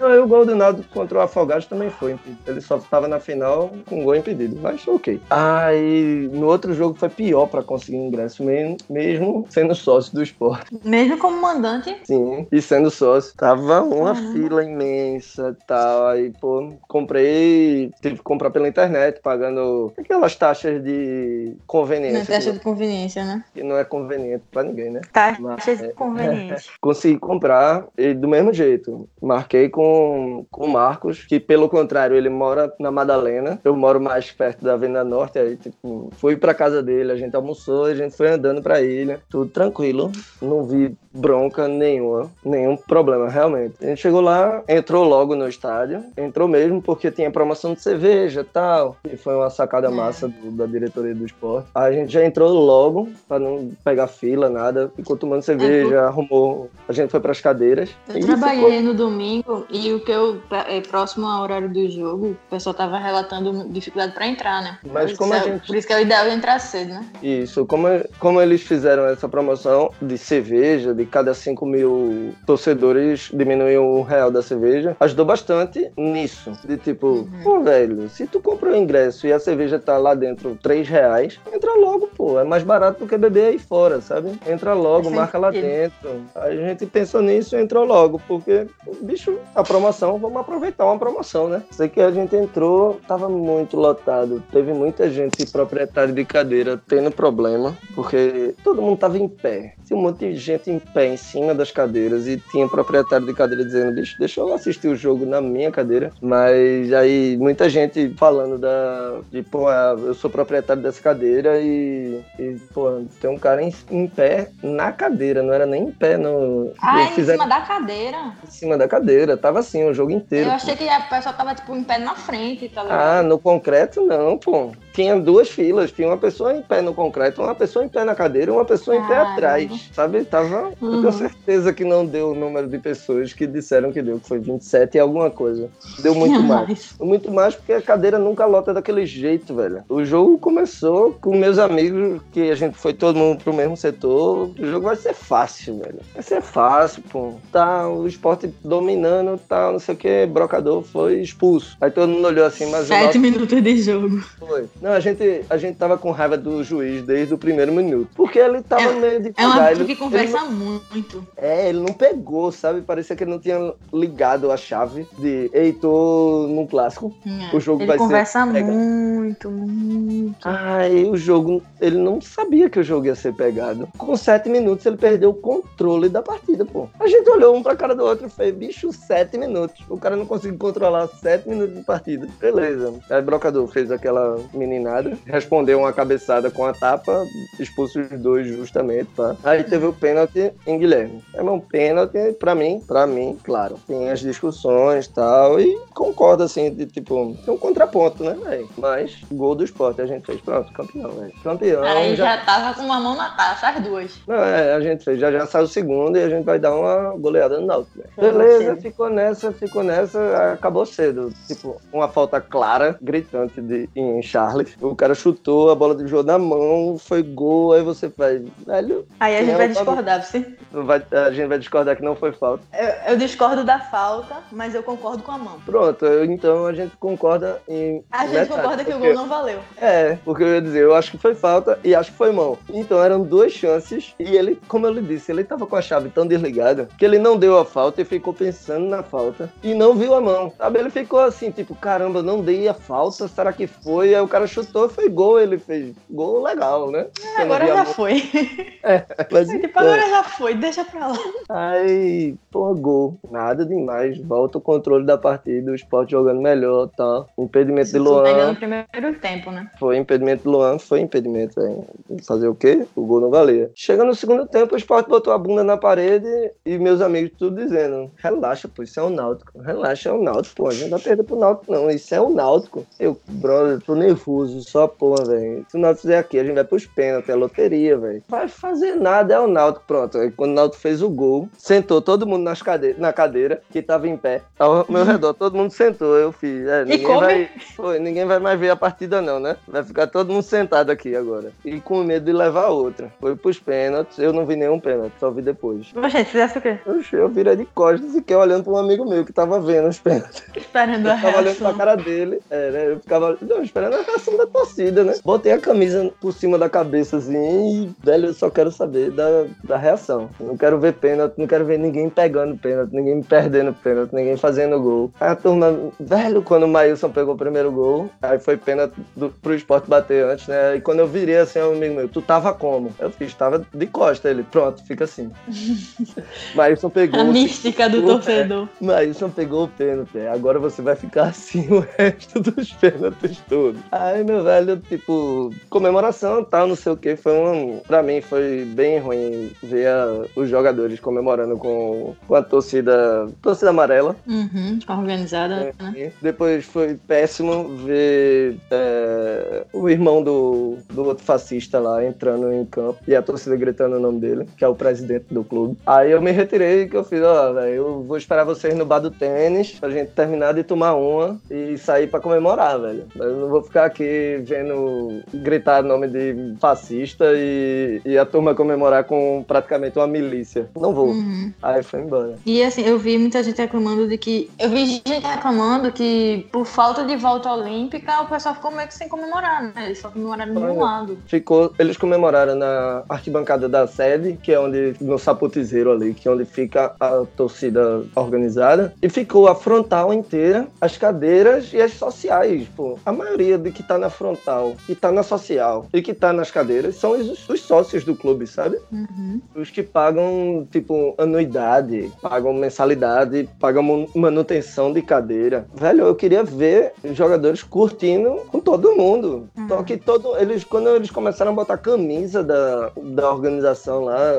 O 0.00 0.26
gol 0.26 0.44
do 0.44 0.54
Náutico 0.54 0.88
contra 0.92 1.18
o 1.18 1.20
Afogados 1.20 1.66
também 1.66 1.90
foi 1.90 2.12
impedido. 2.12 2.38
Ele 2.46 2.60
só 2.60 2.76
estava 2.76 3.08
na 3.08 3.20
final 3.20 3.70
com 3.86 4.04
gol 4.04 4.16
impedido, 4.16 4.58
mas 4.60 4.86
ok. 4.86 5.20
Aí 5.30 6.28
no 6.32 6.46
outro 6.46 6.74
jogo 6.74 6.96
foi 6.98 7.08
pior 7.08 7.46
para 7.46 7.62
conseguir 7.62 7.96
ingresso, 7.96 8.44
mesmo, 8.44 8.76
mesmo 8.88 9.46
sendo 9.50 9.74
sócio 9.74 10.14
do 10.14 10.22
esporte. 10.22 10.76
Mesmo 10.84 11.18
como 11.18 11.40
mandante? 11.40 11.96
Sim, 12.04 12.46
e 12.50 12.60
sendo 12.60 12.90
sócio. 12.90 13.34
Tava 13.36 13.82
uma 13.82 14.14
fila 14.14 14.64
imensa 14.64 15.56
e 15.58 15.66
tal. 15.66 16.06
Aí, 16.08 16.32
pô, 16.40 16.72
comprei, 16.88 17.90
tive 18.00 18.16
que 18.16 18.22
comprar 18.22 18.50
pela 18.50 18.68
internet, 18.68 19.20
pagando 19.22 19.92
aquelas 19.98 20.34
taxas 20.36 20.82
de 20.82 21.56
conveniência. 21.66 22.18
Não, 22.18 22.26
taxa 22.26 22.52
de 22.52 22.60
conveniência, 22.60 23.24
né? 23.24 23.44
Que 23.54 23.62
não 23.62 23.76
é 23.76 23.84
conveniente 23.84 24.44
para 24.50 24.62
ninguém, 24.62 24.90
né? 24.90 25.00
Taxa 25.12 25.40
Mas, 25.40 25.64
de 25.64 25.86
é, 25.86 25.88
conveniência. 25.88 26.72
Consegui 26.80 27.18
comprar 27.18 27.86
e 27.96 28.14
do 28.14 28.28
mesmo 28.28 28.52
jeito. 28.52 29.08
Marquei 29.20 29.63
com, 29.68 30.46
com 30.50 30.66
o 30.66 30.72
Marcos, 30.72 31.24
que 31.24 31.38
pelo 31.38 31.68
contrário, 31.68 32.16
ele 32.16 32.28
mora 32.28 32.72
na 32.78 32.90
Madalena. 32.90 33.60
Eu 33.64 33.76
moro 33.76 34.00
mais 34.00 34.30
perto 34.30 34.64
da 34.64 34.74
Avenida 34.74 35.04
Norte. 35.04 35.38
Aí, 35.38 35.56
tipo, 35.56 36.10
fui 36.12 36.36
pra 36.36 36.54
casa 36.54 36.82
dele, 36.82 37.12
a 37.12 37.16
gente 37.16 37.34
almoçou, 37.34 37.84
a 37.84 37.94
gente 37.94 38.16
foi 38.16 38.28
andando 38.28 38.62
pra 38.62 38.80
ilha. 38.80 39.20
Tudo 39.28 39.50
tranquilo. 39.50 40.10
Não 40.40 40.64
vi 40.64 40.96
bronca 41.14 41.68
nenhuma, 41.68 42.30
nenhum 42.44 42.76
problema, 42.76 43.28
realmente. 43.28 43.76
A 43.80 43.86
gente 43.86 44.00
chegou 44.00 44.20
lá, 44.20 44.62
entrou 44.68 45.04
logo 45.04 45.36
no 45.36 45.48
estádio, 45.48 46.04
entrou 46.16 46.48
mesmo 46.48 46.82
porque 46.82 47.10
tinha 47.10 47.30
promoção 47.30 47.72
de 47.72 47.80
cerveja 47.80 48.40
e 48.40 48.44
tal, 48.44 48.96
e 49.08 49.16
foi 49.16 49.34
uma 49.34 49.48
sacada 49.48 49.86
é. 49.86 49.90
massa 49.90 50.28
do, 50.28 50.50
da 50.50 50.66
diretoria 50.66 51.14
do 51.14 51.24
esporte. 51.24 51.68
A 51.74 51.92
gente 51.92 52.12
já 52.12 52.24
entrou 52.24 52.50
logo, 52.52 53.08
pra 53.28 53.38
não 53.38 53.70
pegar 53.84 54.08
fila, 54.08 54.50
nada, 54.50 54.90
ficou 54.96 55.16
tomando 55.16 55.42
cerveja, 55.42 55.94
é, 55.94 55.98
arrumou, 55.98 56.68
a 56.88 56.92
gente 56.92 57.10
foi 57.10 57.20
pras 57.20 57.40
cadeiras. 57.40 57.90
Eu 58.08 58.20
trabalhei 58.26 58.78
ficou... 58.78 58.82
no 58.82 58.94
domingo 58.94 59.66
e 59.70 59.92
o 59.92 60.00
que 60.00 60.10
eu, 60.10 60.40
é, 60.50 60.80
próximo 60.80 61.26
ao 61.26 61.42
horário 61.42 61.68
do 61.68 61.90
jogo, 61.90 62.30
o 62.30 62.50
pessoal 62.50 62.74
tava 62.74 62.98
relatando 62.98 63.68
dificuldade 63.68 64.12
pra 64.12 64.26
entrar, 64.26 64.62
né? 64.62 64.78
Mas 64.92 65.12
por 65.12 65.18
como 65.18 65.34
a 65.34 65.36
é, 65.36 65.42
gente... 65.42 65.66
Por 65.66 65.76
isso 65.76 65.86
que 65.86 65.92
é 65.92 65.96
o 65.96 66.00
ideal 66.00 66.26
entrar 66.28 66.58
cedo, 66.58 66.90
né? 66.90 67.06
Isso, 67.22 67.64
como, 67.66 67.86
como 68.18 68.40
eles 68.40 68.62
fizeram 68.62 69.04
essa 69.06 69.28
promoção 69.28 69.90
de 70.00 70.18
cerveja, 70.18 70.92
de 70.94 71.03
cada 71.06 71.34
5 71.34 71.64
mil 71.66 72.34
torcedores 72.46 73.30
diminuiu 73.32 73.84
o 73.84 74.02
real 74.02 74.30
da 74.30 74.42
cerveja, 74.42 74.96
ajudou 75.00 75.24
bastante 75.24 75.90
nisso. 75.96 76.52
De 76.64 76.76
tipo, 76.76 77.06
uhum. 77.06 77.42
pô, 77.42 77.60
velho, 77.60 78.08
se 78.08 78.26
tu 78.26 78.40
comprou 78.40 78.72
o 78.72 78.76
ingresso 78.76 79.26
e 79.26 79.32
a 79.32 79.38
cerveja 79.38 79.78
tá 79.78 79.98
lá 79.98 80.14
dentro 80.14 80.58
3 80.62 80.88
reais, 80.88 81.40
entra 81.52 81.74
logo, 81.74 82.08
pô. 82.16 82.38
É 82.38 82.44
mais 82.44 82.62
barato 82.62 83.00
do 83.00 83.08
que 83.08 83.16
beber 83.16 83.46
aí 83.46 83.58
fora, 83.58 84.00
sabe? 84.00 84.32
Entra 84.46 84.74
logo, 84.74 85.10
marca 85.10 85.38
lá 85.38 85.50
dentro. 85.50 86.22
A 86.34 86.50
gente 86.50 86.86
pensou 86.86 87.22
nisso 87.22 87.56
e 87.56 87.60
entrou 87.60 87.84
logo, 87.84 88.20
porque, 88.26 88.66
bicho, 89.02 89.38
a 89.54 89.62
promoção, 89.62 90.18
vamos 90.18 90.40
aproveitar 90.40 90.84
uma 90.84 90.98
promoção, 90.98 91.48
né? 91.48 91.62
Sei 91.70 91.88
que 91.88 92.00
a 92.00 92.10
gente 92.10 92.34
entrou, 92.36 93.00
tava 93.06 93.28
muito 93.28 93.76
lotado. 93.76 94.42
Teve 94.52 94.72
muita 94.72 95.10
gente 95.10 95.46
proprietária 95.50 96.12
de 96.12 96.24
cadeira 96.24 96.80
tendo 96.86 97.10
problema, 97.10 97.76
porque 97.94 98.54
todo 98.62 98.82
mundo 98.82 98.98
tava 98.98 99.18
em 99.18 99.28
pé. 99.28 99.74
Tinha 99.84 99.98
um 99.98 100.02
monte 100.02 100.30
de 100.30 100.36
gente 100.36 100.70
em 100.70 100.78
pé 100.94 101.08
em 101.08 101.16
cima 101.16 101.52
das 101.52 101.72
cadeiras 101.72 102.28
e 102.28 102.38
tinha 102.50 102.68
proprietário 102.68 103.26
de 103.26 103.34
cadeira 103.34 103.64
dizendo: 103.64 103.94
deixa, 103.96 104.16
deixa 104.16 104.40
eu 104.40 104.54
assistir 104.54 104.88
o 104.88 104.96
jogo 104.96 105.26
na 105.26 105.40
minha 105.40 105.70
cadeira. 105.70 106.12
Mas 106.22 106.92
aí 106.92 107.36
muita 107.36 107.68
gente 107.68 108.14
falando 108.16 108.56
da. 108.56 109.20
de, 109.30 109.42
pô, 109.42 109.68
ah, 109.68 109.96
eu 109.98 110.14
sou 110.14 110.30
proprietário 110.30 110.82
dessa 110.82 111.02
cadeira 111.02 111.60
e, 111.60 112.22
e 112.38 112.56
pô, 112.72 113.02
tem 113.20 113.28
um 113.28 113.38
cara 113.38 113.62
em, 113.62 113.74
em, 113.90 114.06
pé 114.06 114.50
na 114.62 114.92
cadeira, 114.92 115.42
não 115.42 115.52
era 115.52 115.66
nem 115.66 115.88
em 115.88 115.90
pé 115.90 116.16
no. 116.16 116.72
Ah, 116.80 117.02
em 117.02 117.08
fizeram... 117.08 117.42
cima 117.42 117.54
da 117.54 117.60
cadeira? 117.62 118.32
Em 118.46 118.50
cima 118.50 118.78
da 118.78 118.86
cadeira, 118.86 119.36
tava 119.36 119.58
assim 119.58 119.84
o 119.84 119.92
jogo 119.92 120.12
inteiro. 120.12 120.48
Eu 120.48 120.54
achei 120.54 120.76
pô. 120.76 120.84
que 120.84 120.88
a 120.88 121.00
pessoa 121.00 121.32
tava 121.32 121.54
tipo 121.54 121.74
em 121.74 121.82
pé 121.82 121.98
na 121.98 122.14
frente, 122.14 122.68
tá 122.68 122.82
ligado? 122.82 123.00
Ah, 123.00 123.22
no 123.22 123.38
concreto 123.38 124.00
não, 124.00 124.38
pô. 124.38 124.72
Tinha 124.94 125.18
duas 125.18 125.48
filas. 125.48 125.90
Tinha 125.90 126.08
uma 126.08 126.16
pessoa 126.16 126.54
em 126.54 126.62
pé 126.62 126.80
no 126.80 126.94
concreto, 126.94 127.42
uma 127.42 127.54
pessoa 127.54 127.84
em 127.84 127.88
pé 127.88 128.04
na 128.04 128.14
cadeira 128.14 128.50
e 128.50 128.54
uma 128.54 128.64
pessoa 128.64 128.96
em 128.96 129.04
pé 129.06 129.16
atrás. 129.16 129.90
Sabe? 129.92 130.24
Tava. 130.24 130.72
Uhum. 130.80 130.94
Eu 130.94 131.00
tenho 131.00 131.12
certeza 131.12 131.72
que 131.72 131.84
não 131.84 132.06
deu 132.06 132.30
o 132.30 132.34
número 132.34 132.68
de 132.68 132.78
pessoas 132.78 133.32
que 133.32 133.46
disseram 133.46 133.92
que 133.92 134.00
deu, 134.00 134.20
que 134.20 134.28
foi 134.28 134.38
27 134.38 134.96
e 134.96 135.00
alguma 135.00 135.30
coisa. 135.30 135.68
Deu 136.00 136.14
muito 136.14 136.40
mais. 136.42 136.94
Muito 137.00 137.30
mais 137.30 137.56
porque 137.56 137.72
a 137.72 137.82
cadeira 137.82 138.18
nunca 138.18 138.46
lota 138.46 138.72
daquele 138.72 139.04
jeito, 139.04 139.54
velho. 139.54 139.82
O 139.88 140.04
jogo 140.04 140.38
começou 140.38 141.12
com 141.20 141.36
meus 141.36 141.58
amigos, 141.58 142.22
que 142.32 142.50
a 142.50 142.54
gente 142.54 142.78
foi 142.78 142.94
todo 142.94 143.18
mundo 143.18 143.42
pro 143.42 143.52
mesmo 143.52 143.76
setor. 143.76 144.50
O 144.56 144.66
jogo 144.66 144.86
vai 144.86 144.96
ser 144.96 145.12
fácil, 145.12 145.78
velho. 145.78 145.98
Vai 146.14 146.22
ser 146.22 146.40
fácil, 146.40 147.02
pô. 147.10 147.34
Tá, 147.50 147.88
o 147.88 148.06
esporte 148.06 148.46
dominando, 148.62 149.38
tá, 149.48 149.72
não 149.72 149.80
sei 149.80 149.94
o 149.94 149.98
que, 149.98 150.26
brocador 150.26 150.82
foi 150.82 151.20
expulso. 151.20 151.76
Aí 151.80 151.90
todo 151.90 152.08
mundo 152.08 152.26
olhou 152.28 152.46
assim, 152.46 152.70
mas. 152.70 152.86
Sete 152.86 153.06
nosso... 153.06 153.18
minutos 153.18 153.62
de 153.62 153.82
jogo. 153.82 154.20
Foi. 154.38 154.68
Não, 154.84 154.92
a 154.92 155.00
gente, 155.00 155.46
a 155.48 155.56
gente 155.56 155.78
tava 155.78 155.96
com 155.96 156.10
raiva 156.10 156.36
do 156.36 156.62
juiz 156.62 157.02
desde 157.02 157.32
o 157.32 157.38
primeiro 157.38 157.72
minuto. 157.72 158.10
Porque 158.14 158.38
ele 158.38 158.60
tava 158.60 158.82
é, 158.82 158.92
meio 158.92 159.22
de. 159.22 159.32
É 159.34 159.46
uma 159.46 159.72
ele, 159.72 159.86
que 159.86 159.96
conversa 159.96 160.44
muito. 160.44 161.26
É, 161.38 161.70
ele 161.70 161.78
não 161.78 161.94
pegou, 161.94 162.52
sabe? 162.52 162.82
Parecia 162.82 163.16
que 163.16 163.24
ele 163.24 163.30
não 163.30 163.38
tinha 163.38 163.72
ligado 163.90 164.52
a 164.52 164.58
chave 164.58 165.08
de 165.18 165.50
ei, 165.54 165.72
tô 165.72 166.46
no 166.50 166.66
clássico. 166.66 167.16
É, 167.26 167.56
o 167.56 167.60
jogo 167.60 167.80
ele 167.80 167.86
vai 167.86 167.96
conversa 167.96 168.44
ser. 168.44 168.62
muito, 168.62 169.50
muito. 169.50 170.46
Aí 170.46 171.06
o 171.06 171.16
jogo. 171.16 171.62
Ele 171.80 171.96
não 171.96 172.20
sabia 172.20 172.68
que 172.68 172.78
o 172.78 172.84
jogo 172.84 173.06
ia 173.06 173.14
ser 173.14 173.32
pegado. 173.32 173.88
Com 173.96 174.14
sete 174.18 174.50
minutos 174.50 174.84
ele 174.84 174.98
perdeu 174.98 175.30
o 175.30 175.34
controle 175.34 176.10
da 176.10 176.20
partida, 176.20 176.66
pô. 176.66 176.90
A 177.00 177.06
gente 177.06 177.26
olhou 177.30 177.56
um 177.56 177.62
pra 177.62 177.74
cara 177.74 177.94
do 177.94 178.04
outro 178.04 178.26
e 178.26 178.30
fez, 178.30 178.54
bicho, 178.54 178.92
sete 178.92 179.38
minutos. 179.38 179.82
O 179.88 179.96
cara 179.96 180.14
não 180.14 180.26
conseguiu 180.26 180.58
controlar 180.58 181.08
sete 181.08 181.48
minutos 181.48 181.74
de 181.74 181.82
partida. 181.84 182.28
Beleza. 182.38 182.92
Aí 183.08 183.22
o 183.22 183.24
Brocador 183.24 183.66
fez 183.68 183.90
aquela 183.90 184.38
meninada, 184.74 185.16
respondeu 185.26 185.78
uma 185.78 185.92
cabeçada 185.92 186.50
com 186.50 186.64
a 186.64 186.72
tapa, 186.72 187.24
expulso 187.58 188.00
os 188.00 188.20
dois 188.20 188.46
justamente, 188.46 189.08
tá? 189.16 189.36
Aí 189.44 189.64
teve 189.64 189.86
o 189.86 189.92
pênalti 189.92 190.52
em 190.66 190.78
Guilherme. 190.78 191.22
É 191.34 191.42
um 191.42 191.60
pênalti, 191.60 192.32
pra 192.38 192.54
mim, 192.54 192.80
pra 192.86 193.06
mim, 193.06 193.38
claro. 193.42 193.78
Tem 193.86 194.10
as 194.10 194.20
discussões 194.20 195.06
e 195.06 195.12
tal, 195.12 195.60
e 195.60 195.78
concordo, 195.94 196.42
assim, 196.42 196.72
de 196.72 196.86
tipo, 196.86 197.36
tem 197.44 197.54
um 197.54 197.58
contraponto, 197.58 198.24
né, 198.24 198.36
velho? 198.44 198.68
Mas, 198.76 199.16
gol 199.30 199.54
do 199.54 199.64
esporte 199.64 200.00
a 200.00 200.06
gente 200.06 200.26
fez, 200.26 200.40
pronto, 200.40 200.72
campeão, 200.72 201.10
velho. 201.10 201.32
Campeão. 201.42 201.82
Aí 201.82 202.16
já... 202.16 202.36
já 202.36 202.44
tava 202.44 202.74
com 202.74 202.82
uma 202.82 203.00
mão 203.00 203.16
na 203.16 203.30
taça, 203.30 203.68
as 203.68 203.82
duas. 203.82 204.20
Não, 204.26 204.36
é, 204.36 204.74
a 204.74 204.80
gente 204.80 205.04
fez, 205.04 205.18
já 205.18 205.30
já 205.30 205.46
saiu 205.46 205.64
o 205.64 205.68
segundo 205.68 206.16
e 206.18 206.22
a 206.22 206.28
gente 206.28 206.44
vai 206.44 206.58
dar 206.58 206.74
uma 206.74 207.16
goleada 207.16 207.60
no 207.60 207.66
Náutico, 207.66 207.98
né? 207.98 208.04
Beleza, 208.16 208.76
ficou 208.76 209.10
nessa, 209.10 209.52
ficou 209.52 209.82
nessa, 209.82 210.52
acabou 210.52 210.86
cedo. 210.86 211.32
Tipo, 211.46 211.80
uma 211.92 212.08
falta 212.08 212.40
clara, 212.40 212.96
gritante 213.00 213.60
de, 213.60 213.88
em 213.94 214.22
Charles. 214.22 214.63
O 214.80 214.94
cara 214.94 215.14
chutou, 215.14 215.70
a 215.70 215.74
bola 215.74 215.94
jogo 216.06 216.24
na 216.24 216.38
mão, 216.38 216.96
foi 216.98 217.22
gol, 217.22 217.72
aí 217.72 217.82
você 217.82 218.10
faz, 218.10 218.42
velho. 218.66 219.06
Aí 219.20 219.36
a 219.36 219.40
gente 219.40 219.52
é 219.52 219.56
vai 219.56 219.68
discordar, 219.68 220.24
você. 220.24 220.56
Vai, 220.72 221.02
a 221.10 221.30
gente 221.30 221.46
vai 221.46 221.58
discordar 221.58 221.96
que 221.96 222.02
não 222.02 222.16
foi 222.16 222.32
falta. 222.32 222.64
Eu, 222.72 223.12
eu, 223.12 223.16
discordo 223.16 223.64
da 223.64 223.78
falta, 223.78 224.36
mas 224.52 224.74
eu 224.74 224.82
concordo 224.82 225.22
com 225.22 225.32
a 225.32 225.38
mão. 225.38 225.60
Pronto, 225.64 226.04
eu, 226.04 226.24
então 226.24 226.66
a 226.66 226.72
gente 226.72 226.96
concorda 226.96 227.60
em. 227.68 228.04
A 228.10 228.26
gente 228.26 228.32
metade, 228.32 228.50
concorda 228.50 228.84
que 228.84 228.90
porque... 228.90 229.06
o 229.06 229.14
gol 229.14 229.22
não 229.22 229.28
valeu. 229.28 229.58
É, 229.80 230.18
porque 230.24 230.42
eu 230.42 230.48
ia 230.48 230.62
dizer, 230.62 230.82
eu 230.82 230.94
acho 230.94 231.10
que 231.10 231.18
foi 231.18 231.34
falta 231.34 231.78
e 231.82 231.94
acho 231.94 232.10
que 232.12 232.18
foi 232.18 232.32
mão. 232.32 232.58
Então 232.72 233.02
eram 233.02 233.22
duas 233.22 233.52
chances 233.52 234.14
e 234.18 234.36
ele, 234.36 234.60
como 234.68 234.86
eu 234.86 234.92
lhe 234.92 235.02
disse, 235.02 235.30
ele 235.32 235.44
tava 235.44 235.66
com 235.66 235.76
a 235.76 235.82
chave 235.82 236.08
tão 236.08 236.26
desligada 236.26 236.88
que 236.98 237.04
ele 237.04 237.18
não 237.18 237.36
deu 237.36 237.58
a 237.58 237.64
falta 237.64 238.02
e 238.02 238.04
ficou 238.04 238.32
pensando 238.32 238.86
na 238.86 239.02
falta 239.02 239.50
e 239.62 239.74
não 239.74 239.94
viu 239.94 240.14
a 240.14 240.20
mão. 240.20 240.52
Sabe? 240.56 240.78
Ele 240.78 240.90
ficou 240.90 241.20
assim, 241.20 241.50
tipo, 241.50 241.74
caramba, 241.74 242.22
não 242.22 242.40
dei 242.40 242.68
a 242.68 242.74
falta, 242.74 243.28
será 243.28 243.52
que 243.52 243.66
foi? 243.66 244.14
Aí 244.14 244.20
o 244.20 244.28
cara 244.28 244.46
chutou, 244.54 244.88
foi 244.88 245.08
gol, 245.08 245.40
ele 245.40 245.58
fez 245.58 245.94
gol 246.08 246.42
legal, 246.42 246.90
né? 246.90 247.06
É, 247.36 247.42
agora 247.42 247.66
já 247.66 247.84
foi. 247.84 248.22
É, 248.86 249.02
mas 249.32 249.48
tipo, 249.48 249.64
então... 249.64 249.82
agora 249.82 250.10
já 250.10 250.22
foi, 250.22 250.54
deixa 250.54 250.84
pra 250.84 251.06
lá. 251.06 251.18
Aí, 251.48 252.34
pô, 252.50 252.74
gol. 252.74 253.18
Nada 253.30 253.64
demais. 253.64 254.18
Volta 254.18 254.58
o 254.58 254.60
controle 254.60 255.06
da 255.06 255.16
partida, 255.16 255.72
o 255.72 255.74
esporte 255.74 256.10
jogando 256.10 256.42
melhor, 256.42 256.90
tá? 256.94 257.24
Impedimento 257.38 257.90
de 257.90 257.98
Luan. 257.98 258.24
Pegando 258.24 258.50
no 258.50 258.56
primeiro 258.56 259.18
tempo, 259.20 259.50
né? 259.50 259.70
Foi 259.78 259.96
impedimento 259.96 260.42
de 260.42 260.48
Luan, 260.50 260.78
foi 260.78 261.00
impedimento, 261.00 261.58
velho. 261.58 261.82
Fazer 262.26 262.46
o 262.46 262.54
quê? 262.54 262.86
O 262.94 263.06
gol 263.06 263.22
não 263.22 263.30
valia. 263.30 263.70
Chega 263.74 264.04
no 264.04 264.14
segundo 264.14 264.46
tempo, 264.46 264.74
o 264.74 264.76
esporte 264.76 265.08
botou 265.08 265.32
a 265.32 265.38
bunda 265.38 265.64
na 265.64 265.78
parede 265.78 266.28
e 266.66 266.76
meus 266.76 267.00
amigos 267.00 267.32
tudo 267.38 267.56
dizendo: 267.56 268.10
relaxa, 268.18 268.68
pô, 268.68 268.82
isso 268.82 269.00
é 269.00 269.02
o 269.02 269.08
Náutico. 269.08 269.58
Relaxa, 269.62 270.10
é 270.10 270.12
o 270.12 270.22
Náutico, 270.22 270.56
pô. 270.56 270.68
A 270.68 270.72
gente 270.74 270.90
não 270.90 270.98
vai 270.98 271.00
perder 271.00 271.22
pro 271.22 271.38
Náutico, 271.38 271.72
não. 271.72 271.88
Isso 271.88 272.14
é 272.14 272.20
o 272.20 272.28
Náutico. 272.28 272.86
Eu, 273.00 273.18
brother, 273.26 273.80
tô 273.80 273.94
nervoso, 273.94 274.43
só 274.46 274.86
porra, 274.86 275.24
velho. 275.24 275.66
Se 275.68 275.76
o 275.76 275.80
Náutico 275.80 276.02
fizer 276.02 276.18
aqui, 276.18 276.38
a 276.38 276.44
gente 276.44 276.54
vai 276.54 276.64
pros 276.64 276.86
pênaltis, 276.86 277.28
é 277.28 277.34
loteria, 277.34 277.96
velho. 277.96 278.22
Vai 278.28 278.48
fazer 278.48 278.94
nada, 278.94 279.34
é 279.34 279.40
o 279.40 279.46
Náutico. 279.46 279.84
Pronto. 279.86 280.18
Aí 280.18 280.30
quando 280.30 280.52
o 280.52 280.54
Náutico 280.54 280.82
fez 280.82 281.02
o 281.02 281.08
gol, 281.08 281.48
sentou 281.56 282.00
todo 282.00 282.26
mundo 282.26 282.42
nas 282.42 282.62
cade 282.62 282.94
na 282.98 283.12
cadeira, 283.12 283.62
que 283.70 283.82
tava 283.82 284.08
em 284.08 284.16
pé. 284.16 284.42
Ao 284.58 284.86
meu 284.88 285.04
redor, 285.04 285.34
todo 285.34 285.56
mundo 285.56 285.70
sentou. 285.70 286.16
Eu 286.16 286.32
fiz. 286.32 286.66
É, 286.66 286.84
ninguém 286.84 287.06
vai. 287.06 287.50
Foi, 287.76 287.98
ninguém 287.98 288.24
vai 288.24 288.38
mais 288.38 288.58
ver 288.58 288.70
a 288.70 288.76
partida, 288.76 289.20
não, 289.20 289.38
né? 289.38 289.56
Vai 289.66 289.82
ficar 289.82 290.06
todo 290.06 290.32
mundo 290.32 290.42
sentado 290.42 290.90
aqui 290.90 291.14
agora. 291.14 291.52
E 291.64 291.80
com 291.80 292.02
medo 292.02 292.26
de 292.26 292.32
levar 292.32 292.68
outra. 292.68 293.12
Foi 293.20 293.36
pros 293.36 293.58
pênaltis. 293.58 294.18
Eu 294.18 294.32
não 294.32 294.46
vi 294.46 294.56
nenhum 294.56 294.80
pênalti, 294.80 295.12
só 295.18 295.30
vi 295.30 295.42
depois. 295.42 295.86
Gente, 296.10 296.30
fizesse 296.30 296.58
o 296.58 296.60
quê? 296.60 296.78
Eu, 296.86 297.02
eu 297.12 297.28
virei 297.28 297.56
de 297.56 297.64
costas 297.66 298.10
e 298.10 298.18
fiquei 298.18 298.36
olhando 298.36 298.64
pra 298.64 298.72
um 298.72 298.76
amigo 298.76 299.08
meu 299.08 299.24
que 299.24 299.32
tava 299.32 299.60
vendo 299.60 299.88
os 299.88 299.98
pênaltis. 299.98 300.42
Esperando 300.56 301.06
a 301.08 301.16
eu 301.16 301.22
tava 301.22 301.38
olhando 301.38 301.56
pra 301.56 301.74
cara 301.74 301.94
dele. 301.96 302.40
É, 302.50 302.70
né? 302.70 302.92
Eu 302.92 303.00
ficava 303.00 303.36
não, 303.40 303.62
esperando 303.62 303.94
a 303.94 304.02
reação 304.02 304.23
da 304.32 304.46
torcida, 304.46 305.04
né? 305.04 305.14
Botei 305.24 305.52
a 305.52 305.58
camisa 305.58 306.10
por 306.20 306.32
cima 306.32 306.58
da 306.58 306.68
cabeça 306.68 307.16
assim 307.16 307.84
e, 307.84 307.90
velho, 308.04 308.26
eu 308.26 308.34
só 308.34 308.50
quero 308.50 308.70
saber 308.70 309.10
da, 309.10 309.46
da 309.62 309.76
reação. 309.76 310.28
Não 310.40 310.56
quero 310.56 310.78
ver 310.78 310.94
pênalti, 310.94 311.34
não 311.38 311.46
quero 311.46 311.64
ver 311.64 311.78
ninguém 311.78 312.08
pegando 312.08 312.56
pênalti, 312.56 312.92
ninguém 312.92 313.22
perdendo 313.22 313.72
pênalti, 313.74 314.14
ninguém 314.14 314.36
fazendo 314.36 314.80
gol. 314.80 315.10
Aí 315.20 315.30
a 315.30 315.36
turma, 315.36 315.76
velho, 315.98 316.42
quando 316.42 316.64
o 316.64 316.68
Maílson 316.68 317.10
pegou 317.10 317.34
o 317.34 317.38
primeiro 317.38 317.70
gol, 317.70 318.10
aí 318.22 318.38
foi 318.38 318.56
pênalti 318.56 318.94
do, 319.16 319.30
pro 319.30 319.54
esporte 319.54 319.88
bater 319.88 320.24
antes, 320.24 320.46
né? 320.46 320.76
E 320.76 320.80
quando 320.80 321.00
eu 321.00 321.06
virei 321.06 321.38
assim, 321.38 321.58
um 321.60 321.72
amigo 321.72 321.94
meu, 321.94 322.08
tu 322.08 322.22
tava 322.22 322.52
como? 322.52 322.90
Eu 322.98 323.10
fiz, 323.10 323.34
tava 323.34 323.64
de 323.72 323.86
costa. 323.86 324.30
Ele, 324.30 324.42
pronto, 324.42 324.84
fica 324.86 325.04
assim. 325.04 325.30
Maílson 326.54 326.90
pegou. 326.90 327.20
A 327.20 327.24
mística 327.24 327.88
do 327.88 328.02
torcedor. 328.02 328.68
É. 328.80 328.84
Maílson 328.84 329.30
pegou 329.30 329.64
o 329.64 329.68
pênalti. 329.68 330.18
Agora 330.26 330.58
você 330.58 330.82
vai 330.82 330.96
ficar 330.96 331.24
assim 331.28 331.66
o 331.72 331.86
resto 331.96 332.40
dos 332.40 332.72
pênaltis 332.72 333.40
todos. 333.48 333.80
Aí, 333.90 334.13
meu 334.22 334.44
velho, 334.44 334.76
tipo, 334.76 335.52
comemoração 335.68 336.44
tal, 336.44 336.66
não 336.66 336.76
sei 336.76 336.92
o 336.92 336.96
que. 336.96 337.16
Foi 337.16 337.32
um. 337.32 337.80
Pra 337.86 338.02
mim 338.02 338.20
foi 338.20 338.64
bem 338.64 338.98
ruim 338.98 339.50
ver 339.62 339.88
a, 339.88 340.24
os 340.36 340.48
jogadores 340.48 341.00
comemorando 341.00 341.56
com, 341.56 342.14
com 342.26 342.34
a 342.34 342.42
torcida. 342.42 343.28
Torcida 343.42 343.70
amarela. 343.70 344.14
Uhum, 344.26 344.78
organizada, 344.88 345.72
é, 345.78 345.82
né? 345.82 346.12
Depois 346.20 346.64
foi 346.64 346.94
péssimo 347.06 347.76
ver 347.76 348.56
é, 348.70 349.64
o 349.72 349.88
irmão 349.88 350.22
do, 350.22 350.76
do 350.92 351.04
outro 351.04 351.24
fascista 351.24 351.78
lá 351.78 352.04
entrando 352.04 352.52
em 352.52 352.64
campo 352.64 352.98
e 353.06 353.14
a 353.14 353.22
torcida 353.22 353.56
gritando 353.56 353.96
o 353.96 354.00
nome 354.00 354.20
dele, 354.20 354.48
que 354.56 354.64
é 354.64 354.68
o 354.68 354.74
presidente 354.74 355.26
do 355.30 355.42
clube. 355.42 355.76
Aí 355.86 356.10
eu 356.10 356.20
me 356.20 356.30
retirei 356.30 356.86
que 356.88 356.96
eu 356.96 357.04
fiz, 357.04 357.22
ó, 357.22 357.50
oh, 357.50 357.54
velho, 357.54 357.74
eu 357.74 358.02
vou 358.02 358.16
esperar 358.16 358.44
vocês 358.44 358.74
no 358.74 358.84
bar 358.84 358.98
do 358.98 359.10
tênis 359.10 359.72
pra 359.78 359.90
gente 359.90 360.10
terminar 360.12 360.54
de 360.54 360.62
tomar 360.62 360.94
uma 360.94 361.38
e 361.50 361.76
sair 361.78 362.08
pra 362.08 362.20
comemorar, 362.20 362.80
velho. 362.80 363.06
Eu 363.16 363.36
não 363.36 363.48
vou 363.48 363.62
ficar 363.62 363.86
aqui 363.86 364.03
vendo 364.44 365.22
gritar 365.32 365.82
nome 365.82 366.08
de 366.08 366.54
fascista 366.60 367.24
e, 367.34 368.00
e 368.04 368.18
a 368.18 368.24
turma 368.24 368.54
comemorar 368.54 369.04
com 369.04 369.44
praticamente 369.46 369.98
uma 369.98 370.06
milícia. 370.06 370.68
Não 370.78 370.92
vou. 370.92 371.08
Uhum. 371.08 371.52
Aí 371.62 371.82
foi 371.82 372.00
embora. 372.00 372.34
E 372.44 372.62
assim, 372.62 372.82
eu 372.82 372.98
vi 372.98 373.18
muita 373.18 373.42
gente 373.42 373.60
reclamando 373.60 374.08
de 374.08 374.18
que. 374.18 374.50
Eu 374.58 374.70
vi 374.70 374.86
gente 374.86 375.20
reclamando 375.20 375.92
que 375.92 376.46
por 376.52 376.64
falta 376.64 377.04
de 377.04 377.16
volta 377.16 377.52
olímpica 377.52 378.22
o 378.22 378.28
pessoal 378.28 378.54
ficou 378.54 378.70
meio 378.70 378.88
que 378.88 378.94
sem 378.94 379.08
comemorar, 379.08 379.62
né? 379.62 379.86
Eles 379.86 379.98
só 379.98 380.10
comemoraram 380.10 380.54
de 380.54 380.58
um 380.58 380.80
lado. 380.80 381.18
Ficou. 381.26 381.72
Eles 381.78 381.96
comemoraram 381.96 382.54
na 382.54 383.02
arquibancada 383.08 383.68
da 383.68 383.86
sede, 383.86 384.38
que 384.42 384.52
é 384.52 384.60
onde. 384.60 384.94
no 385.00 385.18
Sapotizeiro 385.18 385.92
ali, 385.92 386.14
que 386.14 386.28
é 386.28 386.30
onde 386.30 386.44
fica 386.44 386.94
a 386.98 387.24
torcida 387.36 388.04
organizada. 388.14 388.94
E 389.02 389.08
ficou 389.08 389.48
a 389.48 389.54
frontal 389.54 390.12
inteira, 390.12 390.66
as 390.80 390.96
cadeiras 390.96 391.72
e 391.72 391.80
as 391.80 391.92
sociais, 391.92 392.66
pô. 392.76 392.98
A 393.04 393.12
maioria 393.12 393.58
de 393.58 393.70
que 393.70 393.82
tá 393.82 393.93
na 393.98 394.10
frontal, 394.10 394.74
que 394.86 394.94
tá 394.94 395.10
na 395.10 395.22
social 395.22 395.86
e 395.92 396.02
que 396.02 396.14
tá 396.14 396.32
nas 396.32 396.50
cadeiras 396.50 396.96
são 396.96 397.12
os, 397.12 397.48
os 397.48 397.60
sócios 397.60 398.04
do 398.04 398.14
clube, 398.14 398.46
sabe? 398.46 398.78
Uhum. 398.92 399.40
Os 399.54 399.70
que 399.70 399.82
pagam, 399.82 400.66
tipo, 400.70 401.14
anuidade, 401.18 402.10
pagam 402.20 402.52
mensalidade, 402.52 403.48
pagam 403.58 404.06
manutenção 404.14 404.92
de 404.92 405.02
cadeira. 405.02 405.66
Velho, 405.74 406.04
eu 406.04 406.14
queria 406.14 406.44
ver 406.44 406.92
jogadores 407.12 407.62
curtindo 407.62 408.36
com 408.50 408.60
todo 408.60 408.96
mundo. 408.96 409.48
Uhum. 409.56 409.68
Só 409.68 409.82
que 409.82 409.96
todo, 409.96 410.36
eles, 410.36 410.64
quando 410.64 410.88
eles 410.88 411.10
começaram 411.10 411.52
a 411.52 411.54
botar 411.54 411.78
camisa 411.78 412.42
da, 412.42 412.90
da 412.96 413.30
organização 413.30 414.04
lá, 414.04 414.32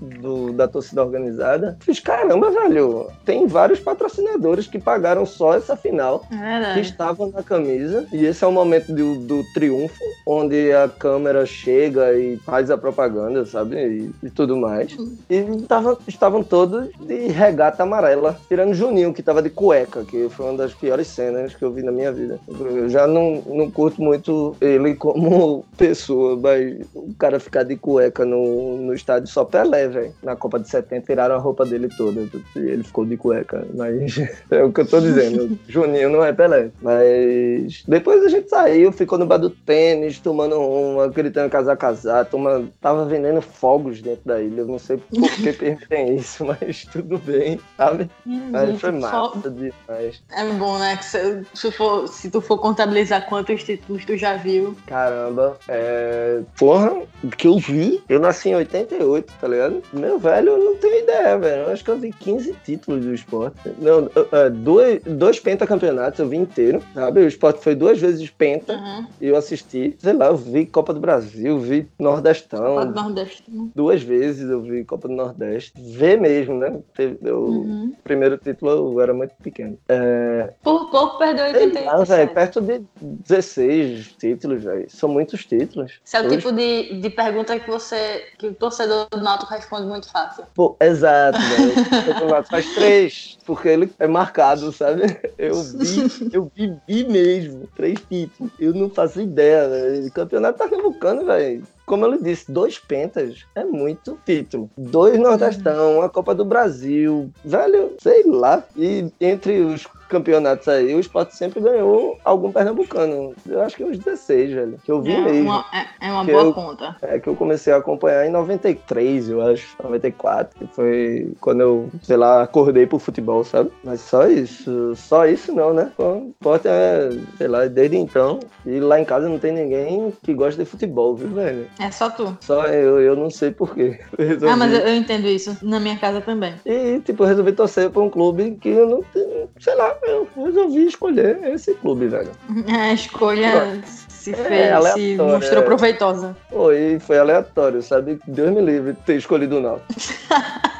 do, 0.00 0.52
da 0.52 0.68
torcida 0.68 1.02
organizada, 1.02 1.76
fiz, 1.80 2.00
caramba, 2.00 2.50
velho, 2.50 3.08
tem 3.24 3.46
vários 3.46 3.80
patrocinadores 3.80 4.66
que 4.66 4.78
pagaram 4.78 5.24
só 5.24 5.54
essa 5.54 5.76
final, 5.76 6.26
é 6.30 6.74
que 6.74 6.80
estavam 6.80 7.30
na 7.30 7.42
camisa, 7.42 8.06
e 8.12 8.24
esse 8.24 8.44
é 8.44 8.46
o 8.46 8.52
momento 8.52 8.91
do, 8.94 9.16
do 9.16 9.44
triunfo, 9.52 10.02
onde 10.26 10.72
a 10.72 10.88
câmera 10.88 11.44
chega 11.46 12.12
e 12.14 12.36
faz 12.38 12.70
a 12.70 12.78
propaganda, 12.78 13.44
sabe? 13.44 13.76
E, 13.76 14.26
e 14.26 14.30
tudo 14.30 14.56
mais. 14.56 14.96
E 15.28 15.42
tava, 15.66 15.98
estavam 16.06 16.42
todos 16.42 16.88
de 17.00 17.28
regata 17.28 17.82
amarela, 17.82 18.38
tirando 18.48 18.74
Juninho, 18.74 19.12
que 19.12 19.22
tava 19.22 19.42
de 19.42 19.50
cueca, 19.50 20.04
que 20.04 20.28
foi 20.28 20.46
uma 20.46 20.58
das 20.58 20.74
piores 20.74 21.06
cenas 21.06 21.54
que 21.54 21.64
eu 21.64 21.72
vi 21.72 21.82
na 21.82 21.92
minha 21.92 22.12
vida. 22.12 22.38
Eu 22.48 22.88
já 22.88 23.06
não, 23.06 23.42
não 23.46 23.70
curto 23.70 24.02
muito 24.02 24.56
ele 24.60 24.94
como 24.94 25.64
pessoa, 25.76 26.36
mas 26.36 26.86
o 26.94 27.14
cara 27.18 27.38
ficar 27.38 27.62
de 27.62 27.76
cueca 27.76 28.24
no, 28.24 28.78
no 28.78 28.94
estádio 28.94 29.28
só 29.28 29.44
Pelé, 29.44 29.88
velho. 29.88 30.14
Na 30.22 30.34
Copa 30.34 30.58
de 30.58 30.68
70 30.68 31.06
tiraram 31.06 31.34
a 31.34 31.38
roupa 31.38 31.64
dele 31.64 31.88
toda 31.96 32.20
e 32.56 32.58
ele 32.58 32.82
ficou 32.82 33.04
de 33.04 33.16
cueca. 33.16 33.66
Mas 33.74 34.18
é 34.50 34.62
o 34.62 34.72
que 34.72 34.80
eu 34.80 34.86
tô 34.86 35.00
dizendo. 35.00 35.58
Juninho 35.68 36.08
não 36.08 36.24
é 36.24 36.32
Pelé. 36.32 36.70
Mas 36.80 37.82
depois 37.86 38.24
a 38.24 38.28
gente 38.28 38.48
saiu, 38.48 38.81
ficou 38.90 39.18
no 39.18 39.26
bar 39.26 39.36
do 39.36 39.50
tênis, 39.50 40.18
tomando 40.18 40.58
uma, 40.58 41.06
gritando 41.08 41.50
casar, 41.50 41.76
casar. 41.76 42.24
Toma, 42.24 42.64
tava 42.80 43.04
vendendo 43.04 43.40
fogos 43.42 44.00
dentro 44.00 44.22
da 44.24 44.40
ilha. 44.40 44.62
Eu 44.62 44.66
não 44.66 44.78
sei 44.78 44.96
por 44.96 45.30
que 45.30 45.52
permitem 45.52 46.16
isso, 46.16 46.44
mas 46.44 46.84
tudo 46.90 47.18
bem, 47.18 47.60
sabe? 47.76 48.10
Hum, 48.26 48.48
Mas 48.50 48.80
foi 48.80 48.90
massa 48.92 49.50
demais. 49.50 50.22
É 50.34 50.44
bom, 50.54 50.78
né? 50.78 50.96
Que 50.96 51.04
se, 51.04 51.42
se, 51.54 51.70
for- 51.70 52.08
se 52.08 52.30
tu 52.30 52.40
for 52.40 52.58
contabilizar 52.58 53.28
quantos 53.28 53.62
títulos 53.62 54.04
tu 54.04 54.16
já 54.16 54.36
viu. 54.36 54.74
Caramba, 54.86 55.58
é. 55.68 56.40
Porra, 56.58 57.02
que 57.36 57.46
eu 57.46 57.58
vi, 57.58 58.02
eu 58.08 58.18
nasci 58.18 58.48
em 58.48 58.54
88, 58.56 59.32
tá 59.40 59.48
ligado? 59.48 59.82
Meu 59.92 60.18
velho, 60.18 60.50
eu 60.52 60.58
não 60.58 60.76
tenho 60.76 61.02
ideia, 61.02 61.36
velho. 61.38 61.62
Eu 61.64 61.72
acho 61.72 61.84
que 61.84 61.90
eu 61.90 61.98
vi 61.98 62.12
15 62.12 62.54
títulos 62.64 63.04
do 63.04 63.12
esporte. 63.12 63.56
Não, 63.78 64.08
é, 64.32 64.48
dois, 64.48 65.02
dois 65.04 65.38
pentacampeonatos 65.38 66.20
eu 66.20 66.28
vi 66.28 66.36
inteiro, 66.36 66.82
sabe? 66.94 67.20
O 67.20 67.26
esporte 67.28 67.62
foi 67.62 67.74
duas 67.74 67.98
vezes 67.98 68.30
penta 68.30 68.71
Uhum. 68.76 69.06
e 69.20 69.26
eu 69.28 69.36
assisti. 69.36 69.96
Sei 69.98 70.12
lá, 70.12 70.26
eu 70.26 70.36
vi 70.36 70.66
Copa 70.66 70.92
do 70.94 71.00
Brasil, 71.00 71.58
vi 71.58 71.88
Nordestão. 71.98 72.76
Copa 72.76 72.86
do? 72.86 73.70
Duas 73.74 74.02
vezes 74.02 74.48
eu 74.50 74.60
vi 74.62 74.84
Copa 74.84 75.08
do 75.08 75.14
Nordeste. 75.14 75.72
Vê 75.78 76.16
mesmo, 76.16 76.58
né? 76.58 76.78
Teve- 76.94 77.18
Eu, 77.22 77.42
Uhum. 77.44 77.92
O 77.98 78.02
primeiro 78.02 78.36
título 78.38 78.70
eu 78.70 79.00
era 79.00 79.12
muito 79.14 79.32
pequeno. 79.42 79.78
É, 79.88 80.52
Por 80.62 80.90
pouco 80.90 81.18
perdeu 81.18 81.44
sei 81.50 81.54
88. 81.66 81.86
lá, 81.86 82.04
velho, 82.04 82.34
perto 82.34 82.60
de 82.60 82.82
16 83.00 84.14
títulos, 84.18 84.62
velho. 84.62 84.86
São 84.88 85.08
muitos 85.08 85.44
títulos. 85.44 86.00
Esse 86.04 86.16
é 86.16 86.20
o 86.20 86.26
Hoje- 86.26 86.36
tipo 86.36 86.52
de, 86.52 87.00
de 87.00 87.10
pergunta 87.10 87.58
que 87.58 87.70
você. 87.70 88.22
que 88.38 88.48
o 88.48 88.54
torcedor 88.54 89.06
do 89.10 89.20
Náutico 89.20 89.52
responde 89.52 89.86
muito 89.86 90.10
fácil. 90.10 90.44
Pô, 90.54 90.76
exato, 90.80 91.38
velho. 91.38 91.72
O 92.12 92.42
faz 92.48 92.74
três, 92.74 93.38
porque 93.46 93.68
ele 93.68 93.92
é 93.98 94.06
marcado, 94.06 94.72
sabe? 94.72 95.02
Eu 95.38 95.62
vi, 95.62 96.28
eu 96.32 96.50
vi, 96.54 96.76
vi 96.86 97.04
mesmo, 97.04 97.66
três 97.74 97.98
títulos. 98.10 98.52
Eu 98.62 98.72
não 98.72 98.88
faço 98.88 99.20
ideia, 99.20 99.68
velho. 99.68 100.06
O 100.06 100.12
campeonato 100.12 100.56
tá 100.56 100.68
pernambucano, 100.68 101.24
velho. 101.24 101.64
Como 101.84 102.04
eu 102.04 102.12
lhe 102.12 102.22
disse, 102.22 102.52
dois 102.52 102.78
pentas 102.78 103.44
é 103.56 103.64
muito 103.64 104.16
título. 104.24 104.70
Dois 104.78 105.18
Nordestão, 105.18 106.00
a 106.00 106.08
Copa 106.08 106.32
do 106.32 106.44
Brasil, 106.44 107.28
velho, 107.44 107.96
sei 107.98 108.22
lá. 108.24 108.62
E 108.76 109.10
entre 109.20 109.58
os 109.62 109.84
campeonatos 110.12 110.68
aí, 110.68 110.94
o 110.94 111.00
esporte 111.00 111.34
sempre 111.36 111.60
ganhou 111.60 112.18
algum 112.24 112.52
pernambucano. 112.52 113.34
Eu 113.48 113.62
acho 113.62 113.76
que 113.76 113.84
uns 113.84 113.98
16, 113.98 114.52
velho. 114.52 114.78
Que 114.84 114.92
eu 114.92 115.00
vi 115.02 115.12
É 115.12 115.20
mesmo. 115.20 115.50
uma, 115.50 115.64
é, 115.72 116.08
é 116.08 116.12
uma 116.12 116.24
boa 116.24 116.42
eu- 116.42 116.52
conta. 116.52 116.96
É 117.02 117.18
que 117.18 117.28
eu 117.28 117.34
comecei 117.34 117.72
a 117.72 117.78
acompanhar 117.78 118.26
em 118.26 118.30
93, 118.30 119.28
eu 119.30 119.40
acho. 119.42 119.76
94, 119.82 120.56
que 120.58 120.66
foi 120.74 121.32
quando 121.40 121.60
eu, 121.60 121.88
sei 122.02 122.16
lá, 122.16 122.42
acordei 122.42 122.86
pro 122.86 122.98
futebol, 122.98 123.42
sabe? 123.44 123.70
Mas 123.82 124.00
só 124.00 124.26
isso. 124.28 124.94
Só 124.96 125.26
isso 125.26 125.52
não, 125.54 125.72
né? 125.72 125.90
O 125.98 126.28
esporte 126.30 126.68
é, 126.68 127.10
sei 127.38 127.48
lá, 127.48 127.66
desde 127.66 127.96
então. 127.96 128.38
E 128.66 128.78
lá 128.80 129.00
em 129.00 129.04
casa 129.04 129.28
não 129.28 129.38
tem 129.38 129.52
ninguém 129.52 130.12
que 130.22 130.34
gosta 130.34 130.62
de 130.62 130.68
futebol, 130.70 131.14
viu, 131.16 131.28
velho? 131.28 131.66
É 131.80 131.90
só 131.90 132.10
tu. 132.10 132.36
Só 132.40 132.66
eu, 132.66 133.00
eu 133.00 133.16
não 133.16 133.30
sei 133.30 133.50
porquê. 133.50 133.98
Ah, 134.52 134.56
mas 134.56 134.72
eu, 134.72 134.80
eu 134.80 134.94
entendo 134.96 135.26
isso. 135.28 135.56
Na 135.62 135.78
minha 135.80 135.96
casa 135.96 136.20
também. 136.20 136.54
E, 136.66 137.00
tipo, 137.00 137.22
eu 137.22 137.28
resolvi 137.28 137.52
torcer 137.52 137.88
pra 137.90 138.02
um 138.02 138.10
clube 138.10 138.56
que 138.60 138.68
eu 138.68 138.86
não 138.88 139.02
tenho. 139.02 139.48
Sei 139.60 139.74
lá, 139.74 139.96
eu 140.02 140.28
resolvi 140.36 140.86
escolher 140.86 141.38
esse 141.44 141.74
clube, 141.74 142.08
velho. 142.08 142.30
A 142.68 142.92
escolha 142.94 143.80
se 144.08 144.32
É, 144.32 144.34
fez, 144.34 144.88
se 144.94 145.16
mostrou 145.16 145.62
é. 145.62 145.66
proveitosa. 145.66 146.36
E 146.74 146.98
foi 147.00 147.18
aleatório, 147.18 147.82
sabe? 147.82 148.18
Deus 148.26 148.50
me 148.50 148.60
livre 148.60 148.92
de 148.92 149.00
ter 149.00 149.16
escolhido 149.16 149.58
o 149.58 149.60
Náutico. 149.60 149.92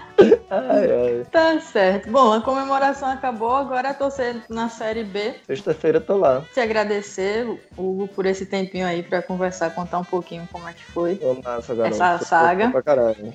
ai, 0.51 0.91
ai. 0.91 1.27
Tá 1.31 1.59
certo. 1.61 2.11
Bom, 2.11 2.33
a 2.33 2.41
comemoração 2.41 3.09
acabou, 3.09 3.55
agora 3.55 3.89
é 3.89 3.93
torcer 3.93 4.43
na 4.49 4.69
Série 4.69 5.05
B. 5.05 5.35
Sexta-feira 5.47 5.99
eu 5.99 6.03
tô 6.03 6.17
lá. 6.17 6.43
Te 6.53 6.61
agradecer, 6.61 7.47
Hugo, 7.77 8.09
por 8.09 8.27
esse 8.27 8.47
tempinho 8.47 8.87
aí 8.87 9.03
pra 9.03 9.23
conversar, 9.23 9.71
contar 9.71 9.99
um 9.99 10.05
pouquinho 10.05 10.49
como 10.53 10.69
é 10.69 10.73
que 10.73 10.85
foi. 10.85 11.21
Massa. 11.45 11.73
Essa 11.87 12.19
Tô 12.19 12.25
saga. 12.25 12.73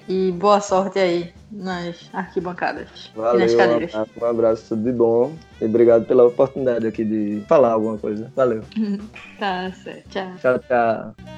E 0.07 0.31
boa 0.33 0.59
sorte 0.61 0.99
aí 0.99 1.33
nas 1.51 2.09
arquibancadas 2.13 3.11
e 3.15 3.17
nas 3.17 3.25
Valeu, 3.31 3.53
um 3.53 3.57
cadeiras. 3.57 3.95
abraço, 3.95 4.11
um 4.21 4.25
abraço, 4.25 4.65
tudo 4.69 4.83
de 4.83 4.91
bom. 4.91 5.33
E 5.61 5.65
obrigado 5.65 6.05
pela 6.05 6.25
oportunidade 6.25 6.85
aqui 6.85 7.03
de 7.03 7.43
falar 7.47 7.71
alguma 7.71 7.97
coisa. 7.97 8.31
Valeu. 8.35 8.63
Tá 9.37 9.71
certo. 9.83 10.09
Tchau. 10.09 10.33
Tchau, 10.41 10.59
tchau. 10.67 11.36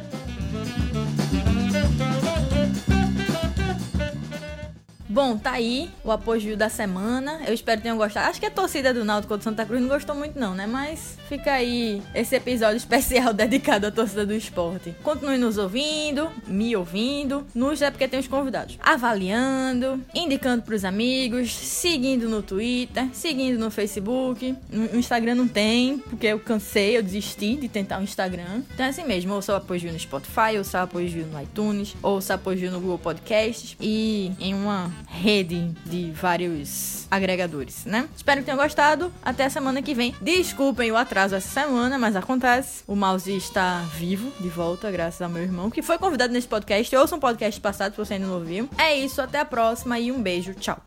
Bom, 5.19 5.37
tá 5.37 5.51
aí 5.51 5.89
o 6.01 6.13
apogeu 6.13 6.55
da 6.55 6.69
semana. 6.69 7.41
Eu 7.45 7.53
espero 7.53 7.79
que 7.79 7.83
tenham 7.83 7.97
gostado. 7.97 8.29
Acho 8.29 8.39
que 8.39 8.45
a 8.45 8.49
torcida 8.49 8.93
do 8.93 9.03
Náutico 9.03 9.35
do 9.35 9.43
Santa 9.43 9.65
Cruz 9.65 9.81
não 9.81 9.89
gostou 9.89 10.15
muito 10.15 10.39
não, 10.39 10.55
né? 10.55 10.65
Mas 10.65 11.17
fica 11.27 11.51
aí 11.51 12.01
esse 12.15 12.37
episódio 12.37 12.77
especial 12.79 13.33
dedicado 13.33 13.85
à 13.85 13.91
torcida 13.91 14.25
do 14.25 14.33
esporte. 14.33 14.95
Continue 15.03 15.37
nos 15.37 15.57
ouvindo, 15.57 16.31
me 16.47 16.73
ouvindo. 16.73 17.45
Nos 17.53 17.81
é 17.81 17.91
porque 17.91 18.07
tem 18.07 18.17
os 18.17 18.29
convidados. 18.29 18.77
Avaliando, 18.81 20.01
indicando 20.15 20.63
pros 20.63 20.85
amigos, 20.85 21.53
seguindo 21.53 22.29
no 22.29 22.41
Twitter, 22.41 23.09
seguindo 23.11 23.59
no 23.59 23.69
Facebook. 23.69 24.55
No 24.71 24.97
Instagram 24.97 25.35
não 25.35 25.49
tem, 25.49 25.97
porque 25.97 26.27
eu 26.27 26.39
cansei, 26.39 26.95
eu 26.95 27.03
desisti 27.03 27.57
de 27.57 27.67
tentar 27.67 27.99
o 27.99 28.03
Instagram. 28.03 28.63
Então 28.73 28.85
é 28.85 28.89
assim 28.89 29.03
mesmo, 29.03 29.33
ouça 29.33 29.51
o 29.51 29.57
apogeu 29.57 29.91
no 29.91 29.99
Spotify, 29.99 30.57
ouça 30.57 30.79
o 30.79 30.83
apogeu 30.83 31.25
no 31.25 31.41
iTunes, 31.41 31.93
ouça 32.01 32.31
o 32.31 32.35
apogeu 32.37 32.71
no 32.71 32.79
Google 32.79 32.99
Podcasts 32.99 33.75
e 33.81 34.31
em 34.39 34.53
uma 34.53 34.89
rede 35.09 35.73
de 35.85 36.11
vários 36.11 37.07
agregadores, 37.09 37.83
né? 37.85 38.07
Espero 38.15 38.41
que 38.41 38.45
tenham 38.45 38.57
gostado. 38.57 39.11
Até 39.23 39.45
a 39.45 39.49
semana 39.49 39.81
que 39.81 39.93
vem. 39.93 40.15
Desculpem 40.21 40.91
o 40.91 40.97
atraso 40.97 41.35
essa 41.35 41.49
semana, 41.49 41.97
mas 41.97 42.15
acontece. 42.15 42.83
O 42.87 42.95
Mouse 42.95 43.35
está 43.35 43.79
vivo, 43.95 44.31
de 44.39 44.49
volta, 44.49 44.91
graças 44.91 45.21
ao 45.21 45.29
meu 45.29 45.41
irmão, 45.41 45.69
que 45.69 45.81
foi 45.81 45.97
convidado 45.97 46.31
nesse 46.31 46.47
podcast. 46.47 46.95
Ouça 46.95 47.15
um 47.15 47.19
podcast 47.19 47.59
passado 47.59 47.91
se 47.93 47.97
você 47.97 48.13
ainda 48.13 48.27
não 48.27 48.35
ouviu. 48.35 48.69
É 48.77 48.95
isso, 48.95 49.21
até 49.21 49.39
a 49.39 49.45
próxima 49.45 49.99
e 49.99 50.11
um 50.11 50.21
beijo. 50.21 50.53
Tchau. 50.53 50.79